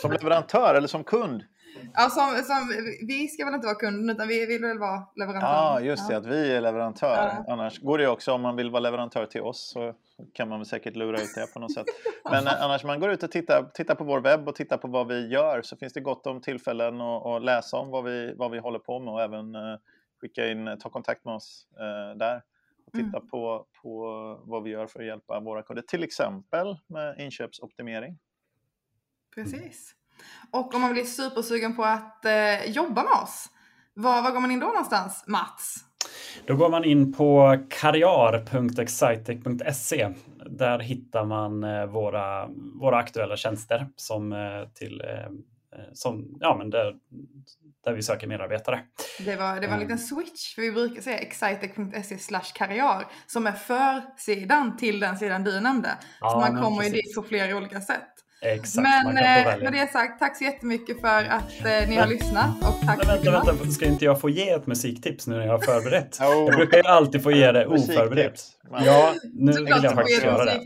Som 0.00 0.12
leverantör 0.12 0.74
eller 0.74 0.88
som 0.88 1.04
kund? 1.04 1.44
Ja, 1.94 2.10
som, 2.10 2.42
som, 2.44 2.68
vi 3.06 3.28
ska 3.28 3.44
väl 3.44 3.54
inte 3.54 3.66
vara 3.66 3.76
kunden 3.76 4.16
utan 4.16 4.28
vi 4.28 4.46
vill 4.46 4.62
väl 4.62 4.78
vara 4.78 5.02
leverantör. 5.16 5.48
Ja, 5.48 5.80
just 5.80 6.08
det, 6.08 6.16
att 6.16 6.26
vi 6.26 6.52
är 6.52 6.60
leverantör. 6.60 7.16
Ja. 7.16 7.44
Annars 7.48 7.80
går 7.80 7.98
det 7.98 8.08
också 8.08 8.32
om 8.32 8.42
man 8.42 8.56
vill 8.56 8.70
vara 8.70 8.80
leverantör 8.80 9.26
till 9.26 9.40
oss 9.40 9.70
så 9.72 9.94
kan 10.32 10.48
man 10.48 10.66
säkert 10.66 10.96
lura 10.96 11.20
ut 11.20 11.34
det 11.34 11.52
på 11.54 11.60
något 11.60 11.74
sätt. 11.74 11.86
Men 12.30 12.46
eh, 12.46 12.62
annars 12.62 12.84
man 12.84 13.00
går 13.00 13.10
ut 13.10 13.22
och 13.22 13.30
tittar, 13.30 13.70
tittar 13.74 13.94
på 13.94 14.04
vår 14.04 14.20
webb 14.20 14.48
och 14.48 14.54
tittar 14.54 14.76
på 14.76 14.88
vad 14.88 15.08
vi 15.08 15.28
gör 15.28 15.62
så 15.62 15.76
finns 15.76 15.92
det 15.92 16.00
gott 16.00 16.26
om 16.26 16.40
tillfällen 16.40 17.00
att, 17.00 17.26
att 17.26 17.44
läsa 17.44 17.76
om 17.76 17.90
vad 17.90 18.04
vi, 18.04 18.34
vad 18.36 18.50
vi 18.50 18.58
håller 18.58 18.78
på 18.78 18.98
med 18.98 19.14
och 19.14 19.22
även 19.22 19.54
uh, 19.56 19.78
skicka 20.20 20.50
in, 20.50 20.78
ta 20.80 20.90
kontakt 20.90 21.24
med 21.24 21.34
oss 21.34 21.66
uh, 21.80 22.18
där 22.18 22.42
och 22.86 22.92
titta 22.92 23.16
mm. 23.16 23.28
på, 23.28 23.66
på 23.82 24.06
vad 24.44 24.62
vi 24.62 24.70
gör 24.70 24.86
för 24.86 25.00
att 25.00 25.06
hjälpa 25.06 25.40
våra 25.40 25.62
kunder. 25.62 25.82
Till 25.82 26.02
exempel 26.02 26.76
med 26.86 27.20
inköpsoptimering. 27.20 28.18
Precis. 29.34 29.94
Och 30.50 30.74
om 30.74 30.80
man 30.80 30.92
blir 30.92 31.04
supersugen 31.04 31.76
på 31.76 31.84
att 31.84 32.24
eh, 32.24 32.70
jobba 32.70 33.02
med 33.02 33.12
oss, 33.22 33.48
var, 33.94 34.22
var 34.22 34.30
går 34.30 34.40
man 34.40 34.50
in 34.50 34.60
då 34.60 34.66
någonstans, 34.66 35.24
Mats? 35.26 35.76
Då 36.46 36.56
går 36.56 36.68
man 36.68 36.84
in 36.84 37.12
på 37.12 37.58
karriar.excitec.se 37.70 40.08
där 40.46 40.78
hittar 40.78 41.24
man 41.24 41.60
våra, 41.92 42.48
våra 42.80 42.96
aktuella 42.96 43.36
tjänster 43.36 43.86
som 43.96 44.34
till 44.74 45.02
som, 45.92 46.36
ja, 46.40 46.56
men 46.58 46.70
där, 46.70 46.94
där 47.84 47.92
vi 47.92 48.02
söker 48.02 48.26
medarbetare. 48.26 48.80
Det 49.18 49.36
var, 49.36 49.60
det 49.60 49.66
var 49.66 49.74
en 49.74 49.80
liten 49.80 49.98
switch, 49.98 50.54
för 50.54 50.62
vi 50.62 50.72
brukar 50.72 51.02
säga 51.02 51.18
excitec.se 51.18 52.18
slash 52.18 52.52
karriär 52.54 53.04
som 53.26 53.46
är 53.46 53.52
försidan 53.52 54.76
till 54.76 55.00
den 55.00 55.18
sidan 55.18 55.44
du 55.44 55.60
nämnde. 55.60 55.98
Ja, 56.20 56.30
så 56.30 56.38
man 56.38 56.62
kommer 56.62 56.82
ju 56.82 56.90
dit 56.90 57.14
på 57.14 57.22
flera 57.22 57.56
olika 57.56 57.80
sätt. 57.80 58.13
Exakt, 58.42 58.88
Men 59.04 59.16
eh, 59.16 59.62
med 59.62 59.72
det 59.72 59.92
sagt, 59.92 60.18
tack 60.18 60.36
så 60.36 60.44
jättemycket 60.44 61.00
för 61.00 61.24
att 61.24 61.64
eh, 61.64 61.88
ni 61.88 61.96
har 61.96 62.06
lyssnat 62.06 62.56
och 62.62 62.86
tack 62.86 62.98
Men 62.98 63.06
vänta, 63.06 63.30
vänta, 63.30 63.52
vänta, 63.52 63.70
ska 63.70 63.86
inte 63.86 64.04
jag 64.04 64.20
få 64.20 64.30
ge 64.30 64.50
ett 64.50 64.66
musiktips 64.66 65.26
nu 65.26 65.36
när 65.36 65.46
jag 65.46 65.52
har 65.52 65.58
förberett? 65.58 66.18
oh. 66.20 66.26
Jag 66.26 66.56
brukar 66.56 66.76
ju 66.76 66.84
alltid 66.84 67.22
få 67.22 67.32
ge 67.32 67.52
det 67.52 67.66
oförberett. 67.66 68.40
Ja, 68.84 69.14
nu 69.32 69.52
vill 69.52 69.82
jag 69.82 69.94
faktiskt 69.94 70.24
göra 70.24 70.44
det. 70.44 70.60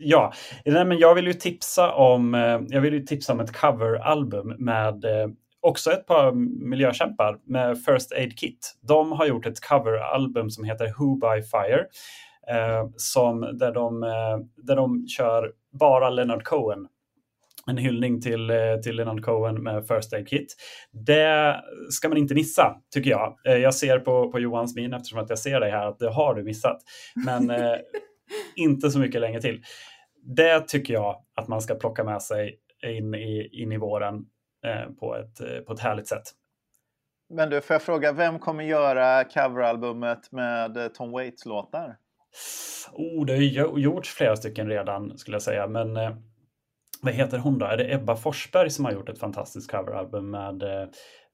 Ja, 0.00 0.32
nej, 0.64 0.84
men 0.84 0.98
jag 0.98 1.14
vill 1.14 1.26
ju 1.26 1.32
tipsa 1.32 1.92
om, 1.92 2.34
eh, 2.34 2.60
jag 2.68 2.80
vill 2.80 2.94
ju 2.94 3.00
tipsa 3.00 3.32
om 3.32 3.40
ett 3.40 3.52
coveralbum 3.52 4.54
med 4.58 5.04
eh, 5.04 5.28
också 5.60 5.90
ett 5.90 6.06
par 6.06 6.32
miljökämpar 6.68 7.38
med 7.46 7.84
First 7.84 8.12
Aid 8.12 8.38
Kit. 8.38 8.76
De 8.80 9.12
har 9.12 9.26
gjort 9.26 9.46
ett 9.46 9.60
coveralbum 9.60 10.50
som 10.50 10.64
heter 10.64 10.94
Who 10.98 11.14
by 11.14 11.42
Fire. 11.42 11.86
Eh, 12.50 12.88
som, 12.96 13.40
där, 13.40 13.72
de, 13.72 14.02
eh, 14.02 14.38
där 14.56 14.76
de 14.76 15.08
kör 15.08 15.52
bara 15.70 16.10
Leonard 16.10 16.44
Cohen. 16.44 16.88
En 17.66 17.76
hyllning 17.76 18.20
till, 18.20 18.50
eh, 18.50 18.76
till 18.82 18.96
Leonard 18.96 19.24
Cohen 19.24 19.62
med 19.62 19.86
First 19.88 20.12
Aid 20.12 20.28
Kit. 20.28 20.56
Det 20.90 21.60
ska 21.90 22.08
man 22.08 22.18
inte 22.18 22.34
missa, 22.34 22.76
tycker 22.94 23.10
jag. 23.10 23.36
Eh, 23.46 23.56
jag 23.56 23.74
ser 23.74 23.98
på, 23.98 24.32
på 24.32 24.38
Johans 24.38 24.76
min, 24.76 24.94
eftersom 24.94 25.18
att 25.18 25.30
jag 25.30 25.38
ser 25.38 25.60
dig 25.60 25.70
här, 25.70 25.86
att 25.86 25.98
det 25.98 26.10
har 26.10 26.34
du 26.34 26.42
missat. 26.42 26.78
Men 27.26 27.50
eh, 27.50 27.76
inte 28.56 28.90
så 28.90 28.98
mycket 28.98 29.20
länge 29.20 29.40
till. 29.40 29.62
Det 30.22 30.68
tycker 30.68 30.94
jag 30.94 31.16
att 31.34 31.48
man 31.48 31.60
ska 31.60 31.74
plocka 31.74 32.04
med 32.04 32.22
sig 32.22 32.58
in 32.86 33.14
i, 33.14 33.48
in 33.52 33.72
i 33.72 33.76
våren 33.76 34.14
eh, 34.64 34.92
på, 35.00 35.16
ett, 35.16 35.66
på 35.66 35.72
ett 35.72 35.80
härligt 35.80 36.08
sätt. 36.08 36.24
Men 37.30 37.50
du, 37.50 37.60
får 37.60 37.74
jag 37.74 37.82
fråga, 37.82 38.12
vem 38.12 38.38
kommer 38.38 38.64
göra 38.64 39.24
coveralbumet 39.24 40.32
med 40.32 40.94
Tom 40.94 41.12
Waits 41.12 41.46
låtar? 41.46 41.96
Oh, 42.92 43.26
det 43.26 43.32
har 43.32 43.40
ju 43.40 43.82
gjorts 43.82 44.10
flera 44.10 44.36
stycken 44.36 44.68
redan 44.68 45.18
skulle 45.18 45.34
jag 45.34 45.42
säga, 45.42 45.66
men 45.66 45.96
eh, 45.96 46.10
vad 47.02 47.12
heter 47.12 47.38
hon 47.38 47.58
då? 47.58 47.66
Är 47.66 47.76
det 47.76 47.94
Ebba 47.94 48.16
Forsberg 48.16 48.70
som 48.70 48.84
har 48.84 48.92
gjort 48.92 49.08
ett 49.08 49.18
fantastiskt 49.18 49.70
coveralbum 49.70 50.30
med 50.30 50.62
eh, 50.62 50.82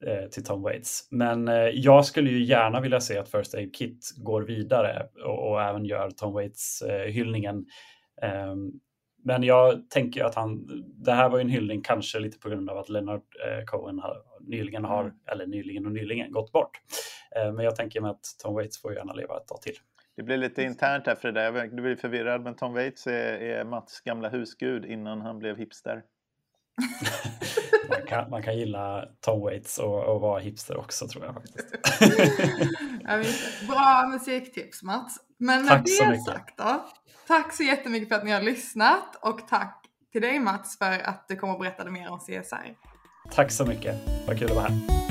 eh 0.05 0.29
till 0.31 0.43
Tom 0.43 0.61
Waits? 0.61 1.07
Men 1.11 1.47
eh, 1.47 1.69
jag 1.73 2.05
skulle 2.05 2.29
ju 2.29 2.43
gärna 2.43 2.81
vilja 2.81 2.99
se 2.99 3.17
att 3.17 3.29
First 3.29 3.55
Aid 3.55 3.75
Kit 3.75 4.13
går 4.17 4.41
vidare 4.41 5.07
och, 5.25 5.51
och 5.51 5.61
även 5.61 5.85
gör 5.85 6.09
Tom 6.09 6.33
Waits 6.33 6.81
eh. 6.81 7.25
Ehm, 8.21 8.71
men 9.23 9.43
jag 9.43 9.89
tänker 9.89 10.23
att 10.23 10.35
han, 10.35 10.67
det 11.05 11.11
här 11.11 11.29
var 11.29 11.37
ju 11.37 11.41
en 11.41 11.49
hyllning 11.49 11.81
kanske 11.81 12.19
lite 12.19 12.39
på 12.39 12.49
grund 12.49 12.69
av 12.69 12.77
att 12.77 12.89
Leonard 12.89 13.21
eh, 13.45 13.65
Cohen 13.65 13.99
har, 13.99 14.17
nyligen 14.47 14.85
har, 14.85 15.01
mm. 15.01 15.15
eller 15.31 15.47
nyligen 15.47 15.85
och 15.85 15.91
nyligen 15.91 16.31
gått 16.31 16.51
bort. 16.51 16.81
men 17.55 17.65
jag 17.65 17.75
tänker 17.75 18.01
mig 18.01 18.11
att 18.11 18.25
Tom 18.43 18.53
Waits 18.53 18.81
får 18.81 18.93
gärna 18.93 19.13
leva 19.13 19.37
ett 19.37 19.47
tag 19.47 19.61
till. 19.61 19.75
Det 20.15 20.23
blir 20.23 20.37
lite 20.37 20.63
internt 20.63 21.07
här 21.07 21.31
där. 21.31 21.67
Du 21.67 21.81
blir 21.81 21.95
förvirrad, 21.95 22.43
men 22.43 22.55
Tom 22.55 22.73
Waits 22.73 23.07
är, 23.07 23.41
är 23.41 23.63
Mats 23.63 24.01
gamla 24.01 24.29
husgud 24.29 24.85
innan 24.85 25.21
han 25.21 25.39
blev 25.39 25.57
hipster. 25.57 26.03
man, 27.89 28.07
kan, 28.07 28.29
man 28.29 28.43
kan 28.43 28.57
gilla 28.57 29.05
Tom 29.21 29.41
Waits 29.41 29.77
och, 29.77 30.03
och 30.03 30.21
vara 30.21 30.39
hipster 30.39 30.77
också 30.77 31.07
tror 31.07 31.25
jag 31.25 31.33
faktiskt. 31.33 31.71
Bra 33.67 34.07
musiktips 34.11 34.83
Mats. 34.83 35.17
Men 35.37 35.61
med 35.61 35.69
tack 35.69 35.85
det 35.85 36.21
sagt 36.25 36.57
då. 36.57 36.85
Tack 37.27 37.53
så 37.53 37.63
jättemycket 37.63 38.09
för 38.09 38.15
att 38.15 38.25
ni 38.25 38.31
har 38.31 38.41
lyssnat 38.41 39.15
och 39.21 39.47
tack 39.47 39.85
till 40.11 40.21
dig 40.21 40.39
Mats 40.39 40.77
för 40.77 40.99
att 41.09 41.25
du 41.27 41.35
kom 41.35 41.49
och 41.49 41.59
berättade 41.59 41.91
mer 41.91 42.09
om 42.09 42.19
CSR. 42.19 42.75
Tack 43.31 43.51
så 43.51 43.65
mycket. 43.65 43.95
Vad 44.27 44.39
kul 44.39 44.49
att 44.49 44.55
vara 44.55 44.67
här. 44.67 45.04